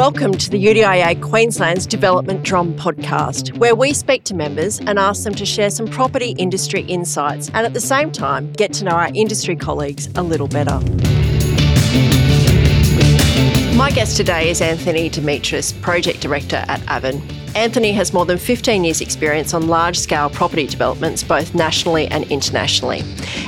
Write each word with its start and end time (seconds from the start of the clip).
Welcome 0.00 0.32
to 0.32 0.48
the 0.48 0.64
UDIA 0.64 1.20
Queensland's 1.20 1.86
Development 1.86 2.42
Drum 2.42 2.72
podcast, 2.72 3.54
where 3.58 3.74
we 3.74 3.92
speak 3.92 4.24
to 4.24 4.34
members 4.34 4.78
and 4.78 4.98
ask 4.98 5.24
them 5.24 5.34
to 5.34 5.44
share 5.44 5.68
some 5.68 5.86
property 5.86 6.30
industry 6.38 6.80
insights 6.84 7.48
and 7.48 7.66
at 7.66 7.74
the 7.74 7.82
same 7.82 8.10
time 8.10 8.50
get 8.52 8.72
to 8.72 8.86
know 8.86 8.92
our 8.92 9.10
industry 9.14 9.56
colleagues 9.56 10.08
a 10.14 10.22
little 10.22 10.48
better. 10.48 10.80
My 13.76 13.90
guest 13.94 14.16
today 14.16 14.48
is 14.48 14.62
Anthony 14.62 15.10
Demiris, 15.10 15.78
Project 15.82 16.22
Director 16.22 16.64
at 16.66 16.82
Avid. 16.88 17.20
Anthony 17.56 17.92
has 17.92 18.12
more 18.12 18.24
than 18.24 18.38
15 18.38 18.84
years' 18.84 19.00
experience 19.00 19.52
on 19.54 19.66
large 19.66 19.98
scale 19.98 20.30
property 20.30 20.66
developments, 20.68 21.24
both 21.24 21.52
nationally 21.52 22.06
and 22.06 22.24
internationally. 22.30 23.02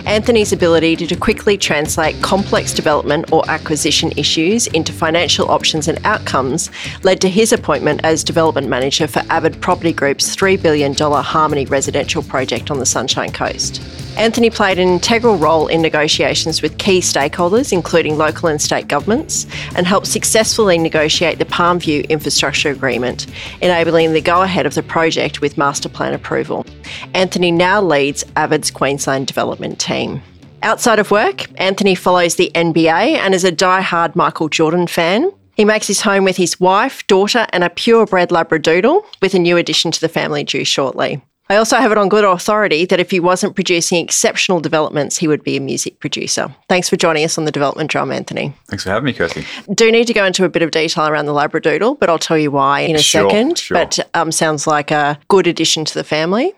Anthony's 0.06 0.52
ability 0.52 0.96
to 0.96 1.14
quickly 1.14 1.56
translate 1.56 2.20
complex 2.20 2.74
development 2.74 3.32
or 3.32 3.48
acquisition 3.48 4.12
issues 4.16 4.66
into 4.68 4.92
financial 4.92 5.48
options 5.50 5.86
and 5.86 6.04
outcomes 6.04 6.68
led 7.04 7.20
to 7.20 7.28
his 7.28 7.52
appointment 7.52 8.00
as 8.02 8.24
Development 8.24 8.68
Manager 8.68 9.06
for 9.06 9.22
Avid 9.30 9.60
Property 9.62 9.92
Group's 9.92 10.34
$3 10.34 10.60
billion 10.60 10.94
Harmony 10.94 11.64
residential 11.66 12.22
project 12.24 12.70
on 12.72 12.80
the 12.80 12.86
Sunshine 12.86 13.30
Coast. 13.32 13.80
Anthony 14.18 14.50
played 14.50 14.78
an 14.78 14.88
integral 14.88 15.36
role 15.36 15.68
in 15.68 15.80
negotiations 15.80 16.60
with 16.60 16.76
key 16.76 17.00
stakeholders, 17.00 17.72
including 17.72 18.18
local 18.18 18.48
and 18.48 18.60
state 18.60 18.86
governments, 18.86 19.46
and 19.74 19.86
helped 19.86 20.06
successfully 20.06 20.76
negotiate 20.76 21.38
the 21.38 21.46
Palmview 21.46 22.06
Infrastructure 22.10 22.68
Agreement, 22.68 23.26
enabling 23.62 23.91
the 23.92 24.20
go 24.20 24.42
ahead 24.42 24.66
of 24.66 24.74
the 24.74 24.82
project 24.82 25.40
with 25.40 25.58
master 25.58 25.88
plan 25.88 26.14
approval. 26.14 26.66
Anthony 27.14 27.50
now 27.50 27.80
leads 27.80 28.24
Avid's 28.36 28.70
Queensland 28.70 29.26
development 29.26 29.78
team. 29.78 30.22
Outside 30.62 30.98
of 30.98 31.10
work, 31.10 31.46
Anthony 31.60 31.94
follows 31.94 32.36
the 32.36 32.50
NBA 32.54 33.16
and 33.16 33.34
is 33.34 33.44
a 33.44 33.52
die-hard 33.52 34.16
Michael 34.16 34.48
Jordan 34.48 34.86
fan. 34.86 35.30
He 35.54 35.64
makes 35.64 35.86
his 35.86 36.00
home 36.00 36.24
with 36.24 36.36
his 36.36 36.58
wife, 36.58 37.06
daughter, 37.06 37.46
and 37.52 37.62
a 37.62 37.70
purebred 37.70 38.30
Labradoodle, 38.30 39.04
with 39.20 39.34
a 39.34 39.38
new 39.38 39.56
addition 39.56 39.90
to 39.90 40.00
the 40.00 40.08
family 40.08 40.44
due 40.44 40.64
shortly. 40.64 41.20
I 41.48 41.56
also 41.56 41.76
have 41.76 41.92
it 41.92 41.98
on 41.98 42.08
good 42.08 42.24
authority 42.24 42.86
that 42.86 42.98
if 43.00 43.10
he 43.10 43.20
wasn't 43.20 43.54
producing 43.54 44.02
exceptional 44.02 44.60
developments, 44.60 45.18
he 45.18 45.28
would 45.28 45.42
be 45.44 45.56
a 45.56 45.60
music 45.60 45.98
producer. 46.00 46.54
Thanks 46.68 46.88
for 46.88 46.96
joining 46.96 47.24
us 47.24 47.36
on 47.36 47.44
the 47.44 47.50
development 47.52 47.90
drum, 47.90 48.10
Anthony. 48.10 48.54
Thanks 48.68 48.84
for 48.84 48.90
having 48.90 49.04
me, 49.04 49.12
Kirsty. 49.12 49.44
Do 49.74 49.90
need 49.92 50.06
to 50.06 50.14
go 50.14 50.24
into 50.24 50.44
a 50.44 50.48
bit 50.48 50.62
of 50.62 50.70
detail 50.70 51.08
around 51.08 51.26
the 51.26 51.32
Labradoodle, 51.34 51.98
but 51.98 52.08
I'll 52.08 52.18
tell 52.18 52.38
you 52.38 52.50
why 52.50 52.80
in 52.80 52.96
a 52.96 52.98
Sure, 53.02 53.28
second. 53.28 53.58
sure. 53.58 53.74
But 53.76 53.98
um, 54.14 54.32
sounds 54.32 54.66
like 54.66 54.90
a 54.90 55.18
good 55.28 55.46
addition 55.46 55.84
to 55.84 55.94
the 55.94 56.04
family. 56.04 56.54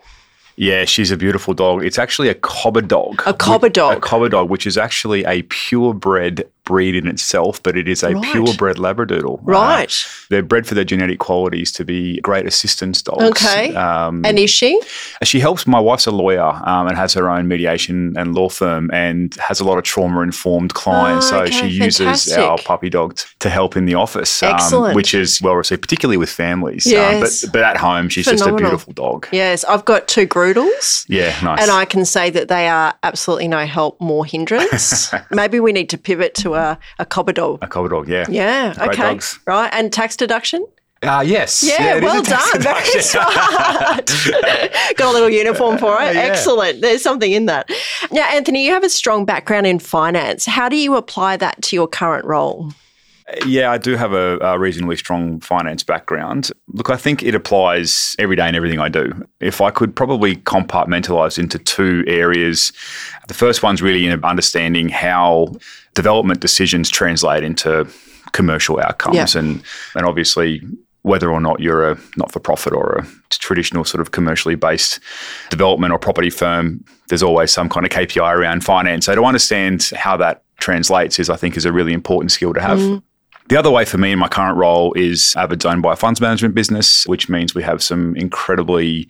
Yeah, 0.55 0.85
she's 0.85 1.11
a 1.11 1.17
beautiful 1.17 1.53
dog. 1.53 1.83
It's 1.83 1.99
actually 1.99 2.29
a 2.29 2.33
cobber 2.35 2.79
dog. 2.81 3.21
A 3.25 3.33
cobber 3.33 3.67
dog. 3.67 3.97
A 3.97 3.99
cobber 3.99 4.29
dog, 4.29 4.49
which 4.49 4.65
is 4.65 4.77
actually 4.77 5.25
a 5.25 5.41
purebred 5.43 6.47
breed 6.65 6.95
in 6.95 7.07
itself, 7.07 7.61
but 7.63 7.77
it 7.77 7.87
is 7.87 8.03
a 8.03 8.13
Right. 8.13 8.23
purebred 8.33 8.77
Labradoodle. 8.77 9.39
Uh, 9.39 9.43
Right. 9.43 9.93
they're 10.29 10.43
bred 10.43 10.67
for 10.67 10.73
their 10.75 10.83
genetic 10.83 11.19
qualities 11.19 11.71
to 11.73 11.85
be 11.85 12.19
great 12.21 12.45
assistance 12.45 13.01
dogs. 13.01 13.23
Okay. 13.23 13.73
Um, 13.75 14.23
and 14.25 14.37
is 14.39 14.49
she? 14.49 14.79
she 15.23 15.39
helps. 15.39 15.65
My 15.67 15.79
wife's 15.79 16.05
a 16.07 16.11
lawyer 16.11 16.41
um, 16.65 16.87
and 16.87 16.97
has 16.97 17.13
her 17.13 17.29
own 17.29 17.47
mediation 17.47 18.13
and 18.17 18.33
law 18.35 18.49
firm, 18.49 18.89
and 18.91 19.33
has 19.35 19.59
a 19.59 19.63
lot 19.63 19.77
of 19.77 19.83
trauma 19.83 20.21
informed 20.21 20.73
clients. 20.73 21.29
So 21.29 21.41
okay, 21.41 21.51
she 21.51 21.67
uses 21.67 21.97
fantastic. 21.97 22.37
our 22.39 22.57
puppy 22.57 22.89
dog 22.89 23.15
t- 23.15 23.25
to 23.39 23.49
help 23.49 23.77
in 23.77 23.85
the 23.85 23.95
office, 23.95 24.41
um, 24.43 24.53
Excellent. 24.53 24.95
which 24.95 25.13
is 25.13 25.41
well 25.41 25.55
received, 25.55 25.81
particularly 25.81 26.17
with 26.17 26.29
families. 26.29 26.85
Yes. 26.85 27.13
Um, 27.13 27.19
but 27.21 27.53
but 27.53 27.63
at 27.63 27.77
home, 27.77 28.09
she's 28.09 28.25
just 28.25 28.45
a 28.45 28.53
beautiful 28.53 28.93
dog. 28.93 29.27
Yes, 29.31 29.63
I've 29.65 29.85
got 29.85 30.07
two 30.07 30.25
Groodles. 30.25 31.05
Yeah, 31.07 31.33
nice. 31.43 31.61
And 31.61 31.69
I 31.71 31.85
can 31.85 32.05
say 32.05 32.29
that 32.31 32.47
they 32.47 32.67
are 32.67 32.93
absolutely 33.03 33.47
no 33.47 33.65
help, 33.65 33.99
more 34.01 34.25
hindrance. 34.25 35.13
Maybe 35.31 35.59
we 35.59 35.71
need 35.71 35.89
to 35.91 35.97
pivot 35.97 36.33
to 36.35 36.54
a, 36.55 36.79
a 36.99 37.05
cobber 37.05 37.33
dog. 37.33 37.59
a 37.61 37.67
cobber 37.67 37.89
dog, 37.89 38.07
yeah. 38.07 38.25
Yeah, 38.29 38.73
Great 38.75 38.89
okay. 38.89 39.01
dogs. 39.01 39.39
Right. 39.45 39.69
And 39.73 39.91
tax 39.93 40.15
deduction? 40.15 40.65
Ah, 41.03 41.21
yes. 41.21 41.61
Yeah, 41.61 41.97
is 41.97 42.01
well 42.01 42.23
done. 42.23 42.41
Very 42.61 43.01
smart. 43.01 44.05
Got 44.97 45.11
a 45.11 45.13
little 45.13 45.29
uniform 45.29 45.77
for 45.77 46.01
it. 46.01 46.15
Yeah. 46.15 46.21
Excellent. 46.21 46.81
There's 46.81 47.01
something 47.03 47.31
in 47.31 47.45
that. 47.47 47.69
Now, 48.11 48.23
Anthony, 48.29 48.65
you 48.65 48.71
have 48.71 48.83
a 48.83 48.89
strong 48.89 49.25
background 49.25 49.67
in 49.67 49.79
finance. 49.79 50.45
How 50.45 50.69
do 50.69 50.77
you 50.77 50.95
apply 50.95 51.37
that 51.37 51.61
to 51.63 51.75
your 51.75 51.87
current 51.87 52.25
role? 52.25 52.71
Yeah, 53.45 53.71
I 53.71 53.79
do 53.79 53.95
have 53.95 54.13
a, 54.13 54.37
a 54.39 54.59
reasonably 54.59 54.95
strong 54.97 55.39
finance 55.39 55.81
background. 55.83 56.51
Look, 56.73 56.91
I 56.91 56.95
think 56.95 57.23
it 57.23 57.33
applies 57.33 58.15
every 58.19 58.35
day 58.35 58.47
in 58.47 58.53
everything 58.53 58.79
I 58.79 58.87
do. 58.89 59.25
If 59.39 59.61
I 59.61 59.71
could 59.71 59.95
probably 59.95 60.35
compartmentalize 60.35 61.39
into 61.39 61.57
two 61.57 62.03
areas, 62.07 62.71
the 63.27 63.33
first 63.33 63.63
one's 63.63 63.81
really 63.81 64.05
in 64.05 64.23
understanding 64.23 64.89
how 64.89 65.55
development 65.95 66.39
decisions 66.39 66.89
translate 66.89 67.43
into 67.43 67.87
commercial 68.31 68.79
outcomes, 68.79 69.33
Yeah. 69.33 69.39
and 69.41 69.63
and 69.95 70.05
obviously 70.05 70.61
whether 71.01 71.29
or 71.31 71.39
not 71.39 71.59
you're 71.59 71.91
a 71.91 71.97
not 72.17 72.31
for 72.31 72.39
profit 72.39 72.73
or 72.73 72.97
a 72.97 73.07
traditional 73.29 73.83
sort 73.83 74.01
of 74.01 74.11
commercially 74.11 74.55
based 74.55 74.99
development 75.49 75.93
or 75.93 75.99
property 75.99 76.29
firm, 76.31 76.83
there's 77.09 77.21
always 77.23 77.51
some 77.51 77.69
kind 77.69 77.85
of 77.85 77.91
KPI 77.91 78.35
around 78.35 78.63
finance. 78.63 79.05
So 79.05 79.13
to 79.15 79.23
understand 79.23 79.91
how 79.95 80.17
that 80.17 80.43
translates 80.59 81.19
is, 81.19 81.29
I 81.29 81.35
think, 81.35 81.57
is 81.57 81.65
a 81.65 81.71
really 81.71 81.93
important 81.93 82.31
skill 82.31 82.53
to 82.55 82.61
have. 82.61 82.79
Mm. 82.79 83.03
The 83.47 83.57
other 83.57 83.69
way 83.69 83.85
for 83.85 83.97
me 83.97 84.11
in 84.11 84.19
my 84.19 84.27
current 84.27 84.57
role 84.57 84.93
is 84.93 85.35
Avid's 85.37 85.65
owned 85.65 85.83
by 85.83 85.93
a 85.93 85.95
funds 85.95 86.19
management 86.19 86.55
business, 86.55 87.05
which 87.05 87.29
means 87.29 87.53
we 87.53 87.61
have 87.61 87.83
some 87.83 88.15
incredibly 88.15 89.07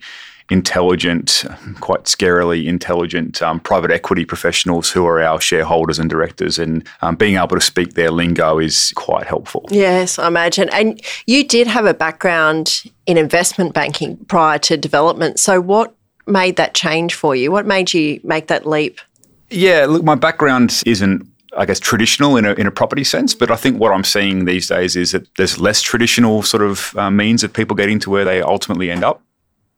intelligent, 0.50 1.44
quite 1.80 2.04
scarily 2.04 2.66
intelligent 2.66 3.42
um, 3.42 3.58
private 3.58 3.90
equity 3.90 4.24
professionals 4.24 4.90
who 4.90 5.04
are 5.06 5.20
our 5.20 5.40
shareholders 5.40 5.98
and 5.98 6.08
directors. 6.08 6.58
And 6.58 6.86
um, 7.02 7.16
being 7.16 7.36
able 7.36 7.56
to 7.56 7.60
speak 7.60 7.94
their 7.94 8.10
lingo 8.10 8.58
is 8.58 8.92
quite 8.94 9.26
helpful. 9.26 9.66
Yes, 9.70 10.18
I 10.18 10.28
imagine. 10.28 10.68
And 10.70 11.00
you 11.26 11.42
did 11.46 11.66
have 11.66 11.86
a 11.86 11.94
background 11.94 12.82
in 13.06 13.16
investment 13.16 13.74
banking 13.74 14.16
prior 14.26 14.58
to 14.60 14.76
development. 14.76 15.40
So, 15.40 15.60
what 15.60 15.94
made 16.26 16.56
that 16.56 16.74
change 16.74 17.14
for 17.14 17.34
you? 17.34 17.50
What 17.50 17.66
made 17.66 17.94
you 17.94 18.20
make 18.22 18.48
that 18.48 18.66
leap? 18.66 19.00
Yeah, 19.48 19.86
look, 19.88 20.02
my 20.02 20.16
background 20.16 20.82
isn't, 20.86 21.26
I 21.56 21.64
guess, 21.66 21.80
traditional 21.80 22.36
in 22.36 22.44
a, 22.44 22.52
in 22.54 22.66
a 22.66 22.70
property 22.70 23.04
sense, 23.04 23.34
but 23.34 23.50
I 23.50 23.56
think 23.56 23.80
what 23.80 23.92
I'm 23.92 24.04
seeing 24.04 24.44
these 24.44 24.68
days 24.68 24.94
is 24.96 25.12
that 25.12 25.26
there's 25.36 25.58
less 25.58 25.82
traditional 25.82 26.42
sort 26.42 26.62
of 26.62 26.96
uh, 26.96 27.10
means 27.10 27.42
of 27.42 27.52
people 27.52 27.74
getting 27.74 27.98
to 28.00 28.10
where 28.10 28.24
they 28.24 28.42
ultimately 28.42 28.90
end 28.90 29.02
up. 29.04 29.22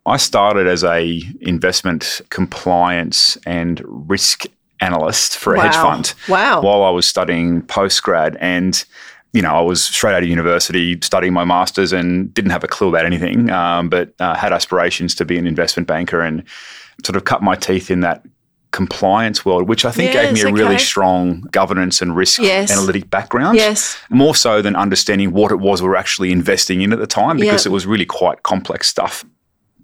I 0.05 0.17
started 0.17 0.67
as 0.67 0.85
a 0.85 1.23
investment 1.41 2.21
compliance 2.31 3.37
and 3.47 3.83
risk 3.87 4.47
analyst 4.81 5.37
for 5.37 5.55
a 5.55 5.61
hedge 5.61 5.75
fund 5.75 6.15
Wow. 6.29 6.63
while 6.63 6.83
I 6.83 6.91
was 6.91 7.07
studying 7.07 7.63
postgrad 7.63 8.37
and 8.41 8.85
you 9.35 9.43
know, 9.43 9.55
I 9.55 9.61
was 9.61 9.83
straight 9.85 10.15
out 10.15 10.23
of 10.23 10.29
university 10.29 10.99
studying 11.03 11.35
my 11.35 11.45
master's 11.45 11.93
and 11.93 12.33
didn't 12.33 12.51
have 12.51 12.65
a 12.65 12.69
clue 12.69 12.89
about 12.89 13.05
anything, 13.05 13.51
um, 13.51 13.91
but 13.91 14.15
uh, 14.21 14.35
had 14.35 14.55
aspirations 14.55 15.15
to 15.17 15.27
be 15.27 15.37
an 15.37 15.47
investment 15.47 15.87
banker 15.87 16.23
and 16.23 16.43
sort 17.05 17.15
of 17.15 17.25
cut 17.25 17.43
my 17.43 17.55
teeth 17.55 17.91
in 17.91 18.01
that 18.01 18.25
compliance 18.83 19.39
world, 19.47 19.69
which 19.69 19.85
I 19.85 19.91
think 19.97 20.13
gave 20.13 20.33
me 20.33 20.41
Yes, 20.41 20.49
a 20.51 20.53
really 20.53 20.79
strong 20.79 21.23
governance 21.61 21.97
and 22.03 22.11
risk 22.23 22.41
Yes. 22.41 22.71
analytic 22.71 23.05
background. 23.11 23.57
Yes. 23.57 23.97
More 24.09 24.35
so 24.37 24.63
than 24.63 24.75
understanding 24.77 25.33
what 25.39 25.51
it 25.51 25.61
was 25.69 25.83
we 25.83 25.89
were 25.89 25.97
actually 26.05 26.31
investing 26.41 26.79
in 26.85 26.93
at 26.93 27.01
the 27.05 27.07
time 27.21 27.37
because 27.39 27.65
Yeah. 27.65 27.71
it 27.71 27.73
was 27.79 27.85
really 27.93 28.07
quite 28.07 28.39
complex 28.53 28.81
stuff. 28.89 29.25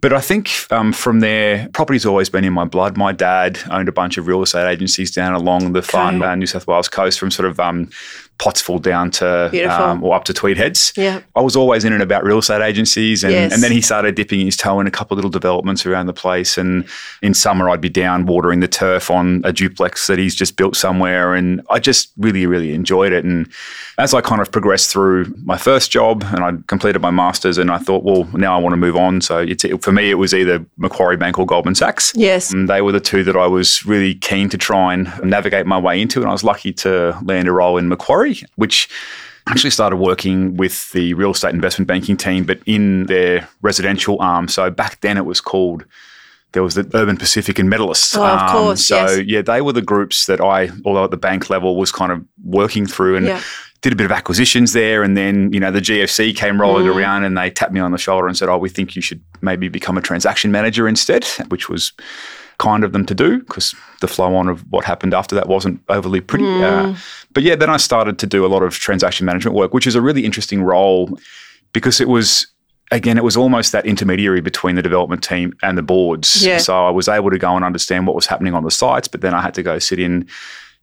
But 0.00 0.12
I 0.12 0.20
think 0.20 0.50
um, 0.70 0.92
from 0.92 1.20
there, 1.20 1.68
property's 1.72 2.04
always 2.06 2.28
been 2.28 2.44
in 2.44 2.52
my 2.52 2.66
blood. 2.74 2.96
My 3.06 3.12
dad 3.12 3.58
owned 3.70 3.88
a 3.88 3.92
bunch 4.00 4.18
of 4.18 4.26
real 4.26 4.42
estate 4.42 4.68
agencies 4.74 5.10
down 5.10 5.32
along 5.32 5.72
the 5.72 5.80
far 5.82 6.12
Okay. 6.12 6.24
uh, 6.24 6.34
New 6.34 6.46
South 6.46 6.66
Wales 6.66 6.88
coast, 6.90 7.18
from 7.18 7.30
sort 7.30 7.48
of 7.50 7.58
um, 7.58 7.88
Pottsville 8.38 8.78
down 8.80 9.10
to 9.12 9.72
um, 9.72 10.02
or 10.02 10.14
up 10.14 10.24
to 10.24 10.34
Tweed 10.34 10.56
Heads. 10.56 10.92
Yeah. 10.96 11.20
I 11.36 11.40
was 11.40 11.56
always 11.56 11.84
in 11.84 11.92
and 11.92 12.02
about 12.02 12.24
real 12.24 12.38
estate 12.38 12.62
agencies, 12.62 13.22
and, 13.24 13.32
Yes. 13.32 13.52
and 13.52 13.62
then 13.62 13.70
he 13.72 13.80
started 13.80 14.14
dipping 14.14 14.40
his 14.40 14.56
toe 14.56 14.80
in 14.80 14.86
a 14.86 14.90
couple 14.90 15.14
of 15.14 15.18
little 15.18 15.30
developments 15.30 15.86
around 15.86 16.06
the 16.06 16.12
place. 16.12 16.58
And 16.58 16.84
in 17.22 17.34
summer, 17.34 17.70
I'd 17.70 17.80
be 17.80 17.88
down 17.88 18.26
watering 18.26 18.60
the 18.60 18.68
turf 18.68 19.10
on 19.10 19.40
a 19.44 19.52
duplex 19.52 20.06
that 20.08 20.18
he's 20.18 20.34
just 20.34 20.56
built 20.56 20.76
somewhere, 20.76 21.34
and 21.34 21.60
I 21.70 21.78
just 21.78 22.12
really, 22.18 22.46
really 22.46 22.74
enjoyed 22.74 23.12
it. 23.12 23.24
And 23.24 23.48
as 23.98 24.12
I 24.14 24.20
kind 24.20 24.40
of 24.42 24.50
progressed 24.50 24.90
through 24.90 25.32
my 25.44 25.56
first 25.56 25.90
job, 25.90 26.24
and 26.32 26.40
I 26.44 26.52
completed 26.66 27.00
my 27.00 27.10
masters, 27.10 27.56
and 27.58 27.70
I 27.70 27.78
thought, 27.78 28.02
well, 28.04 28.24
now 28.34 28.56
I 28.56 28.58
want 28.60 28.72
to 28.72 28.76
move 28.76 28.96
on. 28.96 29.20
So 29.20 29.38
it's 29.38 29.64
for 29.80 29.92
me, 29.92 30.10
it 30.10 30.14
was 30.14 30.34
either 30.34 30.64
Macquarie 30.76 31.16
Bank 31.16 31.38
or 31.38 31.46
Goldman 31.46 31.74
Sachs. 31.76 32.12
Yes. 32.16 32.52
And 32.52 32.68
they 32.68 32.82
were 32.82 32.92
the 32.92 33.00
two 33.00 33.22
that 33.24 33.36
I 33.36 33.46
was 33.46 33.86
really 33.86 34.14
keen 34.16 34.48
to 34.48 34.58
try 34.58 34.92
and 34.92 35.08
navigate 35.22 35.66
my 35.66 35.78
way 35.78 36.00
into. 36.00 36.20
And 36.20 36.28
I 36.28 36.32
was 36.32 36.42
lucky 36.44 36.72
to 36.74 37.16
land 37.22 37.46
a 37.48 37.52
role 37.52 37.78
in 37.78 37.88
Macquarie, 37.88 38.23
which 38.56 38.88
actually 39.46 39.70
started 39.70 39.96
working 39.96 40.56
with 40.56 40.90
the 40.92 41.12
real 41.14 41.30
estate 41.32 41.52
investment 41.54 41.86
banking 41.86 42.16
team, 42.16 42.44
but 42.44 42.58
in 42.66 43.06
their 43.06 43.46
residential 43.62 44.16
arm. 44.20 44.48
So 44.48 44.70
back 44.70 45.00
then 45.00 45.16
it 45.16 45.24
was 45.26 45.40
called. 45.40 45.84
There 46.52 46.62
was 46.62 46.76
the 46.76 46.88
Urban 46.94 47.16
Pacific 47.16 47.58
and 47.58 47.68
Medallists. 47.68 48.16
Oh, 48.16 48.24
of 48.24 48.50
course, 48.52 48.86
so 48.86 48.94
yes. 49.06 49.22
yeah, 49.26 49.42
they 49.42 49.60
were 49.60 49.72
the 49.72 49.82
groups 49.82 50.26
that 50.26 50.40
I, 50.40 50.70
although 50.84 51.02
at 51.02 51.10
the 51.10 51.16
bank 51.16 51.50
level, 51.50 51.74
was 51.76 51.90
kind 51.90 52.12
of 52.12 52.24
working 52.44 52.86
through 52.86 53.16
and 53.16 53.26
Yeah. 53.26 53.40
did 53.82 53.92
a 53.92 53.96
bit 53.96 54.04
of 54.04 54.12
acquisitions 54.12 54.72
there. 54.72 55.02
And 55.02 55.16
then, 55.16 55.52
you 55.52 55.58
know, 55.58 55.72
the 55.72 55.80
GFC 55.80 56.32
came 56.32 56.60
rolling 56.60 56.86
Mm. 56.86 56.94
around 56.94 57.24
and 57.24 57.36
they 57.36 57.50
tapped 57.50 57.72
me 57.72 57.80
on 57.80 57.90
the 57.90 57.98
shoulder 57.98 58.28
and 58.28 58.36
said, 58.38 58.48
Oh, 58.48 58.56
we 58.56 58.68
think 58.68 58.94
you 58.94 59.02
should 59.02 59.20
maybe 59.42 59.68
become 59.68 59.98
a 59.98 60.00
transaction 60.00 60.52
manager 60.52 60.86
instead, 60.86 61.24
which 61.48 61.68
was 61.68 61.92
kind 62.58 62.84
of 62.84 62.92
them 62.92 63.04
to 63.06 63.14
do 63.14 63.40
because 63.40 63.74
the 64.00 64.08
flow 64.08 64.34
on 64.34 64.48
of 64.48 64.60
what 64.70 64.84
happened 64.84 65.14
after 65.14 65.34
that 65.34 65.48
wasn't 65.48 65.80
overly 65.88 66.20
pretty. 66.20 66.44
Hmm. 66.44 66.62
Uh, 66.62 66.96
but 67.32 67.42
yeah, 67.42 67.56
then 67.56 67.70
I 67.70 67.76
started 67.76 68.18
to 68.20 68.26
do 68.26 68.46
a 68.46 68.48
lot 68.48 68.62
of 68.62 68.74
transaction 68.74 69.26
management 69.26 69.56
work, 69.56 69.74
which 69.74 69.86
is 69.86 69.94
a 69.94 70.02
really 70.02 70.24
interesting 70.24 70.62
role 70.62 71.18
because 71.72 72.00
it 72.00 72.08
was 72.08 72.46
again, 72.92 73.16
it 73.18 73.24
was 73.24 73.36
almost 73.36 73.72
that 73.72 73.86
intermediary 73.86 74.40
between 74.40 74.76
the 74.76 74.82
development 74.82 75.22
team 75.22 75.52
and 75.62 75.76
the 75.76 75.82
boards. 75.82 76.44
Yeah. 76.44 76.58
So 76.58 76.86
I 76.86 76.90
was 76.90 77.08
able 77.08 77.30
to 77.30 77.38
go 77.38 77.56
and 77.56 77.64
understand 77.64 78.06
what 78.06 78.14
was 78.14 78.26
happening 78.26 78.54
on 78.54 78.62
the 78.62 78.70
sites, 78.70 79.08
but 79.08 79.20
then 79.20 79.34
I 79.34 79.40
had 79.40 79.54
to 79.54 79.62
go 79.62 79.78
sit 79.78 79.98
in 79.98 80.28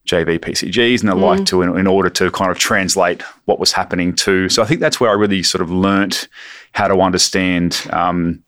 JV 0.07 0.39
PCGs 0.39 1.01
and 1.01 1.09
the 1.09 1.15
Mm. 1.15 1.21
like 1.21 1.45
to 1.45 1.62
in, 1.62 1.77
in 1.77 1.88
order 1.88 2.09
to 2.09 2.31
kind 2.31 2.51
of 2.51 2.57
translate 2.57 3.21
what 3.45 3.59
was 3.59 3.71
happening 3.71 4.15
to. 4.15 4.50
So 4.50 4.63
I 4.63 4.65
think 4.65 4.81
that's 4.81 5.00
where 5.00 5.12
I 5.12 5.13
really 5.13 5.44
sort 5.44 5.62
of 5.62 5.69
learnt 5.69 6.27
how 6.74 6.88
to 6.88 7.00
understand 7.01 7.88
um, 7.91 8.44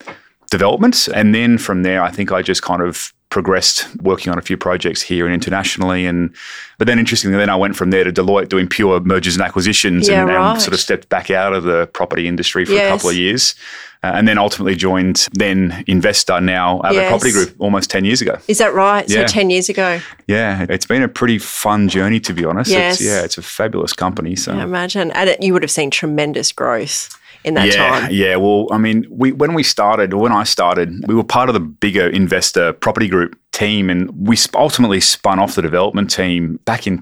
development, 0.50 1.08
and 1.14 1.34
then 1.34 1.58
from 1.58 1.82
there, 1.82 2.02
I 2.02 2.10
think 2.10 2.32
I 2.32 2.42
just 2.42 2.62
kind 2.62 2.82
of 2.82 3.12
progressed 3.30 3.88
working 3.96 4.30
on 4.32 4.38
a 4.38 4.42
few 4.42 4.56
projects 4.56 5.02
here 5.02 5.24
and 5.26 5.34
internationally 5.34 6.06
and 6.06 6.32
but 6.78 6.86
then 6.86 7.00
interestingly 7.00 7.36
then 7.36 7.50
I 7.50 7.56
went 7.56 7.74
from 7.74 7.90
there 7.90 8.04
to 8.04 8.12
Deloitte 8.12 8.48
doing 8.48 8.68
pure 8.68 9.00
mergers 9.00 9.34
and 9.34 9.42
acquisitions 9.42 10.08
Yeah, 10.08 10.20
and, 10.22 10.30
and 10.30 10.62
sort 10.62 10.72
of 10.72 10.78
stepped 10.78 11.08
back 11.08 11.32
out 11.32 11.52
of 11.52 11.64
the 11.64 11.88
property 11.88 12.28
industry 12.28 12.64
for 12.64 12.72
Yes. 12.74 12.86
a 12.86 12.90
couple 12.94 13.10
of 13.10 13.16
years 13.16 13.56
uh, 14.04 14.12
and 14.14 14.28
then 14.28 14.38
ultimately 14.38 14.76
joined 14.76 15.26
then 15.32 15.70
Investa 15.88 16.40
now 16.40 16.80
Avid 16.84 16.94
Yes. 16.96 17.08
Property 17.08 17.32
Group 17.32 17.56
almost 17.58 17.90
10 17.90 18.04
years 18.04 18.22
ago. 18.22 18.38
Is 18.46 18.58
that 18.58 18.72
right? 18.72 19.08
Yeah. 19.10 19.26
So 19.26 19.32
10 19.32 19.50
years 19.50 19.68
ago, 19.68 20.00
Yeah, 20.28 20.66
it's 20.68 20.86
been 20.86 21.02
a 21.02 21.08
pretty 21.08 21.38
fun 21.40 21.88
journey 21.88 22.20
to 22.20 22.32
be 22.32 22.44
honest. 22.44 22.70
Yes. 22.70 23.00
It's, 23.00 23.04
yeah, 23.04 23.24
it's 23.24 23.36
a 23.36 23.42
fabulous 23.42 23.92
company. 23.92 24.36
So 24.36 24.52
I 24.52 24.62
imagine. 24.62 25.10
And 25.10 25.30
it, 25.30 25.42
you 25.42 25.52
would 25.54 25.62
have 25.62 25.72
seen 25.72 25.90
tremendous 25.90 26.52
growth 26.52 27.18
in 27.44 27.54
that 27.54 27.68
yeah, 27.68 28.00
time. 28.00 28.10
yeah. 28.12 28.36
Well, 28.36 28.66
I 28.70 28.78
mean, 28.78 29.06
we 29.10 29.32
when 29.32 29.54
we 29.54 29.62
started, 29.62 30.12
or 30.12 30.20
when 30.20 30.32
I 30.32 30.44
started, 30.44 31.06
we 31.06 31.14
were 31.14 31.24
part 31.24 31.48
of 31.48 31.54
the 31.54 31.60
bigger 31.60 32.10
Investa 32.10 32.78
property 32.80 33.08
group 33.08 33.38
team, 33.52 33.90
and 33.90 34.10
we 34.26 34.36
sp- 34.36 34.56
ultimately 34.56 35.00
spun 35.00 35.38
off 35.38 35.54
the 35.54 35.62
development 35.62 36.10
team 36.10 36.58
back 36.64 36.86
in 36.86 36.98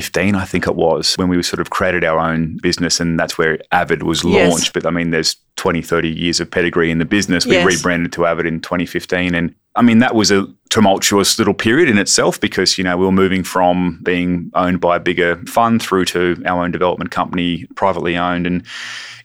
2015, 0.00 0.34
I 0.34 0.44
think 0.44 0.66
it 0.66 0.76
was, 0.76 1.14
when 1.16 1.28
we 1.28 1.42
sort 1.42 1.60
of 1.60 1.70
created 1.70 2.04
our 2.04 2.18
own 2.18 2.58
business, 2.62 3.00
and 3.00 3.18
that's 3.18 3.38
where 3.38 3.58
Avid 3.72 4.02
was 4.02 4.22
Yes. 4.24 4.50
launched. 4.50 4.72
But 4.72 4.86
I 4.86 4.90
mean, 4.90 5.10
there's 5.10 5.36
20, 5.56 5.82
30 5.82 6.08
years 6.10 6.40
of 6.40 6.50
pedigree 6.50 6.90
in 6.90 6.98
the 6.98 7.04
business. 7.04 7.46
We 7.46 7.52
Yes. 7.54 7.66
rebranded 7.66 8.12
to 8.12 8.26
Avid 8.26 8.46
in 8.46 8.60
2015, 8.60 9.34
and 9.34 9.54
I 9.78 9.82
mean, 9.82 9.98
that 9.98 10.14
was 10.14 10.30
a 10.30 10.46
tumultuous 10.70 11.38
little 11.38 11.52
period 11.52 11.88
in 11.90 11.98
itself 11.98 12.40
because, 12.40 12.78
you 12.78 12.84
know, 12.84 12.96
we 12.96 13.04
were 13.04 13.12
moving 13.12 13.42
from 13.42 14.00
being 14.02 14.50
owned 14.54 14.80
by 14.80 14.96
a 14.96 15.00
bigger 15.00 15.36
fund 15.46 15.82
through 15.82 16.06
to 16.06 16.42
our 16.46 16.64
own 16.64 16.70
development 16.70 17.10
company, 17.10 17.66
privately 17.74 18.16
owned. 18.16 18.46
And 18.46 18.62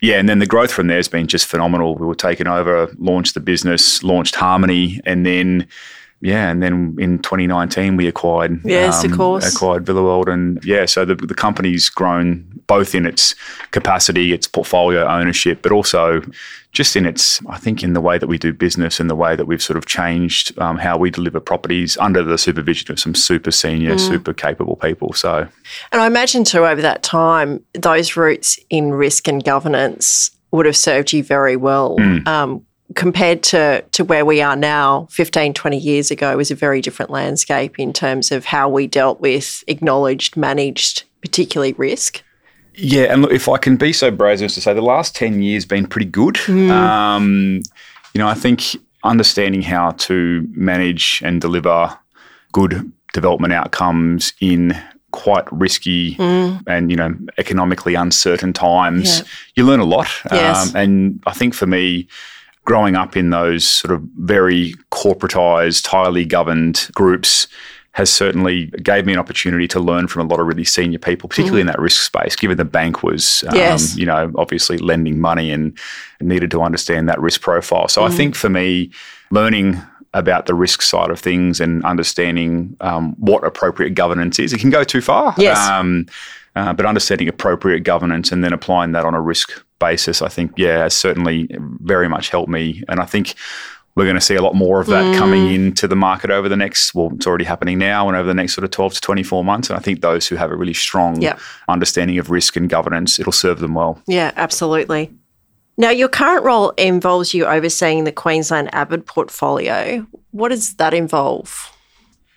yeah, 0.02 0.18
and 0.20 0.28
then 0.28 0.40
the 0.40 0.46
growth 0.46 0.72
from 0.74 0.88
there 0.88 0.98
has 0.98 1.08
been 1.08 1.28
just 1.28 1.46
phenomenal. 1.48 1.96
We 1.96 2.06
were 2.06 2.16
taken 2.16 2.48
over, 2.48 2.90
launched 2.98 3.34
the 3.34 3.40
business, 3.40 4.04
launched 4.04 4.36
Harmony, 4.36 5.00
and 5.06 5.26
then 5.26 5.68
yeah, 6.22 6.50
and 6.50 6.62
then 6.62 6.96
in 7.00 7.20
2019 7.20 7.98
we 7.98 8.08
acquired 8.08 8.52
um, 8.52 8.62
Yes, 8.64 9.04
of 9.04 9.12
course. 9.12 9.54
acquired 9.54 9.86
Villa 9.86 10.04
World, 10.04 10.30
and 10.30 10.64
yeah, 10.64 10.86
so 10.86 11.06
the 11.06 11.16
the 11.16 11.34
company's 11.36 11.90
grown 11.90 12.46
both 12.68 12.96
in 12.96 13.06
its 13.06 13.36
capacity, 13.72 14.32
its 14.34 14.48
portfolio 14.48 15.06
ownership, 15.08 15.62
but 15.62 15.72
also 15.72 16.22
just 16.72 16.96
in 16.96 17.06
its 17.06 17.42
I 17.48 17.58
think 17.58 17.84
in 17.84 17.94
the 17.94 18.00
way 18.02 18.18
that 18.18 18.28
we 18.28 18.38
do 18.38 18.54
business 18.54 19.00
and 19.00 19.10
the 19.10 19.16
way 19.16 19.36
that 19.36 19.46
we've 19.46 19.62
sort 19.62 19.76
of 19.78 19.86
changed 19.88 20.58
um, 20.60 20.78
how 20.78 20.98
we 20.98 21.10
deliver 21.10 21.40
properties 21.42 21.98
under 21.98 22.24
the 22.24 22.38
supervision 22.38 22.92
of 22.92 23.00
some 23.00 23.14
super 23.16 23.52
senior, 23.52 23.96
Mm. 23.96 24.00
super 24.00 24.34
capable 24.34 24.76
people. 24.78 25.12
So 25.14 25.48
And 25.92 26.02
I 26.02 26.08
imagine 26.08 26.44
too, 26.46 26.66
over 26.66 26.82
that 26.82 27.04
time, 27.04 27.62
those 27.74 28.16
roots 28.16 28.58
in 28.70 28.94
risk 28.94 29.28
and 29.28 29.44
governance 29.44 30.32
would 30.52 30.66
have 30.66 30.78
served 30.78 31.12
you 31.14 31.24
very 31.24 31.58
well. 31.58 31.98
Mm. 31.98 32.26
Um, 32.28 32.66
compared 32.96 33.44
to, 33.44 33.84
to 33.92 34.04
where 34.04 34.26
we 34.26 34.42
are 34.42 34.56
now, 34.56 35.08
15, 35.12 35.54
20 35.54 35.78
years 35.78 36.12
ago 36.12 36.36
was 36.38 36.52
a 36.52 36.56
very 36.56 36.82
different 36.82 37.12
landscape 37.12 37.80
in 37.80 37.94
terms 37.94 38.32
of 38.32 38.46
how 38.46 38.70
we 38.70 38.88
dealt 38.88 39.20
with 39.22 39.64
acknowledged, 39.68 40.36
managed, 40.36 41.04
particularly 41.22 41.74
risk. 41.74 42.24
Yeah, 42.74 43.12
and 43.12 43.22
look, 43.22 43.32
if 43.32 43.50
I 43.50 43.58
can 43.58 43.76
be 43.76 43.92
so 43.94 44.12
brazen 44.12 44.46
as 44.46 44.54
to 44.56 44.62
say, 44.62 44.74
the 44.74 44.82
last 44.82 45.16
ten 45.16 45.42
years 45.42 45.66
been 45.66 45.86
pretty 45.86 46.06
good. 46.06 46.36
Mm. 46.36 46.70
Um, 46.72 47.62
you 48.14 48.20
know, 48.20 48.28
I 48.28 48.34
think 48.34 48.78
understanding 49.04 49.62
how 49.62 49.92
to 49.92 50.48
manage 50.52 51.22
and 51.26 51.42
deliver 51.42 51.98
good 52.54 52.92
development 53.14 53.54
outcomes 53.54 54.34
in 54.40 54.80
quite 55.12 55.44
risky 55.52 56.16
mm. 56.16 56.64
and 56.68 56.90
you 56.90 56.96
know 56.96 57.14
economically 57.38 57.96
uncertain 57.96 58.54
times, 58.54 59.20
Yeah. 59.20 59.26
you 59.56 59.66
learn 59.66 59.80
a 59.80 59.86
lot. 59.86 60.08
Yes. 60.32 60.70
Um, 60.70 60.82
and 60.82 61.24
I 61.26 61.34
think 61.34 61.54
for 61.54 61.68
me, 61.68 62.08
growing 62.66 62.96
up 62.96 63.18
in 63.18 63.30
those 63.32 63.66
sort 63.66 63.94
of 63.94 64.02
very 64.18 64.74
corporatized, 64.92 65.88
highly 65.88 66.26
governed 66.26 66.90
groups 66.94 67.48
has 67.94 68.10
certainly 68.10 68.68
gave 68.84 69.06
me 69.06 69.12
an 69.12 69.20
opportunity 69.20 69.68
to 69.68 69.78
learn 69.80 70.08
from 70.08 70.26
a 70.26 70.30
lot 70.30 70.40
of 70.40 70.48
really 70.48 70.64
senior 70.64 70.98
people, 71.00 71.28
particularly 71.28 71.60
in 71.60 71.68
that 71.68 71.80
risk 71.80 72.02
space, 72.04 72.38
given 72.38 72.56
the 72.56 72.64
bank 72.64 73.04
was, 73.04 73.44
um, 73.50 73.56
Yes. 73.56 73.98
you 73.98 74.06
know, 74.06 74.32
obviously 74.38 74.78
lending 74.78 75.20
money 75.20 75.52
and 75.52 75.78
needed 76.22 76.52
to 76.52 76.62
understand 76.62 77.10
that 77.10 77.20
risk 77.20 77.42
profile. 77.42 77.90
So 77.90 78.04
I 78.06 78.10
think 78.10 78.36
for 78.36 78.48
me, 78.48 78.92
learning 79.30 79.82
about 80.14 80.46
the 80.46 80.54
risk 80.54 80.82
side 80.82 81.10
of 81.10 81.20
things 81.20 81.60
and 81.60 81.84
understanding 81.84 82.78
um, 82.80 83.14
what 83.18 83.44
appropriate 83.44 83.92
governance 83.94 84.40
is, 84.40 84.54
it 84.54 84.60
can 84.60 84.70
go 84.70 84.84
too 84.86 85.02
far. 85.02 85.34
Yes. 85.38 85.58
Um, 85.58 86.06
uh, 86.56 86.72
but 86.74 86.86
understanding 86.86 87.28
appropriate 87.28 87.82
governance 87.82 88.32
and 88.32 88.42
then 88.44 88.54
applying 88.54 88.92
that 88.94 89.06
on 89.06 89.14
a 89.14 89.22
risk 89.22 89.52
basis, 89.82 90.22
I 90.22 90.30
think, 90.30 90.52
yeah, 90.56 90.84
has 90.84 90.96
certainly 90.96 91.50
very 91.82 92.08
much 92.08 92.30
helped 92.30 92.50
me. 92.50 92.84
And 92.88 93.00
I 93.02 93.06
think 93.06 93.34
we're 93.96 94.06
going 94.06 94.16
to 94.16 94.22
see 94.22 94.36
a 94.36 94.42
lot 94.42 94.56
more 94.56 94.80
of 94.80 94.88
that 94.88 95.04
Mm. 95.04 95.18
coming 95.18 95.54
into 95.54 95.86
the 95.86 95.98
market 95.98 96.32
over 96.32 96.48
the 96.48 96.56
next, 96.56 96.96
well, 96.96 97.12
it's 97.14 97.28
already 97.28 97.44
happening 97.44 97.78
now 97.78 98.08
and 98.08 98.16
over 98.16 98.26
the 98.26 98.34
next 98.34 98.54
sort 98.54 98.64
of 98.64 98.72
12 98.72 98.94
to 98.94 99.02
24 99.02 99.44
months. 99.44 99.70
And 99.70 99.78
I 99.78 99.82
think 99.82 100.00
those 100.02 100.26
who 100.30 100.38
have 100.38 100.50
a 100.50 100.56
really 100.56 100.74
strong 100.74 101.22
Yeah. 101.22 101.36
understanding 101.68 102.18
of 102.18 102.30
risk 102.30 102.56
and 102.56 102.70
governance, 102.70 103.20
it'll 103.20 103.34
serve 103.34 103.60
them 103.60 103.74
well. 103.74 104.00
Yeah, 104.08 104.32
absolutely. 104.38 105.12
Now, 105.78 105.90
your 105.90 106.08
current 106.10 106.46
role 106.46 106.70
involves 106.78 107.34
you 107.34 107.46
overseeing 107.46 108.06
the 108.06 108.12
Queensland 108.14 108.70
Avid 108.74 109.06
portfolio. 109.06 110.06
What 110.32 110.50
does 110.50 110.76
that 110.76 110.94
involve? 110.94 111.70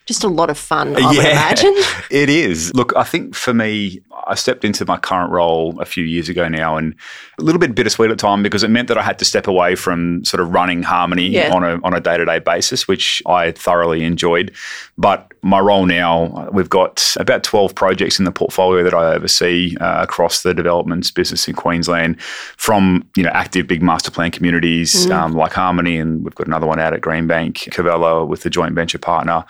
Just 0.06 0.24
a 0.24 0.28
lot 0.28 0.50
of 0.50 0.58
fun, 0.58 0.96
I 0.96 1.06
would 1.06 1.16
imagine. 1.18 1.74
It 2.10 2.28
is. 2.28 2.74
Look, 2.74 2.92
I 2.96 3.04
think 3.04 3.34
for 3.34 3.54
me, 3.54 4.00
I 4.26 4.34
stepped 4.34 4.64
into 4.64 4.84
my 4.86 4.96
current 4.96 5.30
role 5.30 5.78
a 5.80 5.84
few 5.84 6.04
years 6.04 6.28
ago 6.28 6.48
now 6.48 6.76
and 6.76 6.94
a 7.38 7.42
little 7.42 7.58
bit 7.58 7.74
bittersweet 7.74 8.10
at 8.10 8.16
the 8.18 8.20
time 8.22 8.42
because 8.42 8.62
it 8.62 8.68
meant 8.68 8.88
that 8.88 8.98
I 8.98 9.02
had 9.02 9.18
to 9.18 9.24
step 9.24 9.46
away 9.46 9.74
from 9.74 10.24
sort 10.24 10.40
of 10.40 10.52
running 10.52 10.82
Harmony 10.82 11.28
Yeah. 11.28 11.52
on 11.54 11.64
a 11.64 11.78
on 11.84 11.94
a 11.94 12.00
day-to-day 12.00 12.38
basis, 12.40 12.86
which 12.88 13.22
I 13.26 13.50
thoroughly 13.52 14.04
enjoyed. 14.04 14.52
But 14.98 15.32
my 15.42 15.60
role 15.60 15.84
now, 15.86 16.48
we've 16.52 16.70
got 16.70 17.14
about 17.18 17.42
12 17.42 17.74
projects 17.74 18.18
in 18.18 18.24
the 18.24 18.32
portfolio 18.32 18.82
that 18.84 18.94
I 18.94 19.14
oversee 19.14 19.76
uh, 19.80 20.02
across 20.02 20.42
the 20.42 20.54
developments 20.54 21.10
business 21.10 21.46
in 21.48 21.54
Queensland 21.54 22.20
from, 22.56 23.06
you 23.16 23.22
know, 23.22 23.30
active 23.30 23.66
big 23.66 23.82
master 23.82 24.10
plan 24.10 24.30
communities 24.30 25.10
um, 25.10 25.32
like 25.34 25.52
Harmony 25.52 25.98
and 25.98 26.24
we've 26.24 26.34
got 26.34 26.46
another 26.46 26.66
one 26.66 26.78
out 26.80 26.94
at 26.94 27.00
Greenbank, 27.02 27.54
Covella 27.74 28.26
with 28.26 28.42
the 28.42 28.50
joint 28.50 28.74
venture 28.74 28.98
partner 28.98 29.44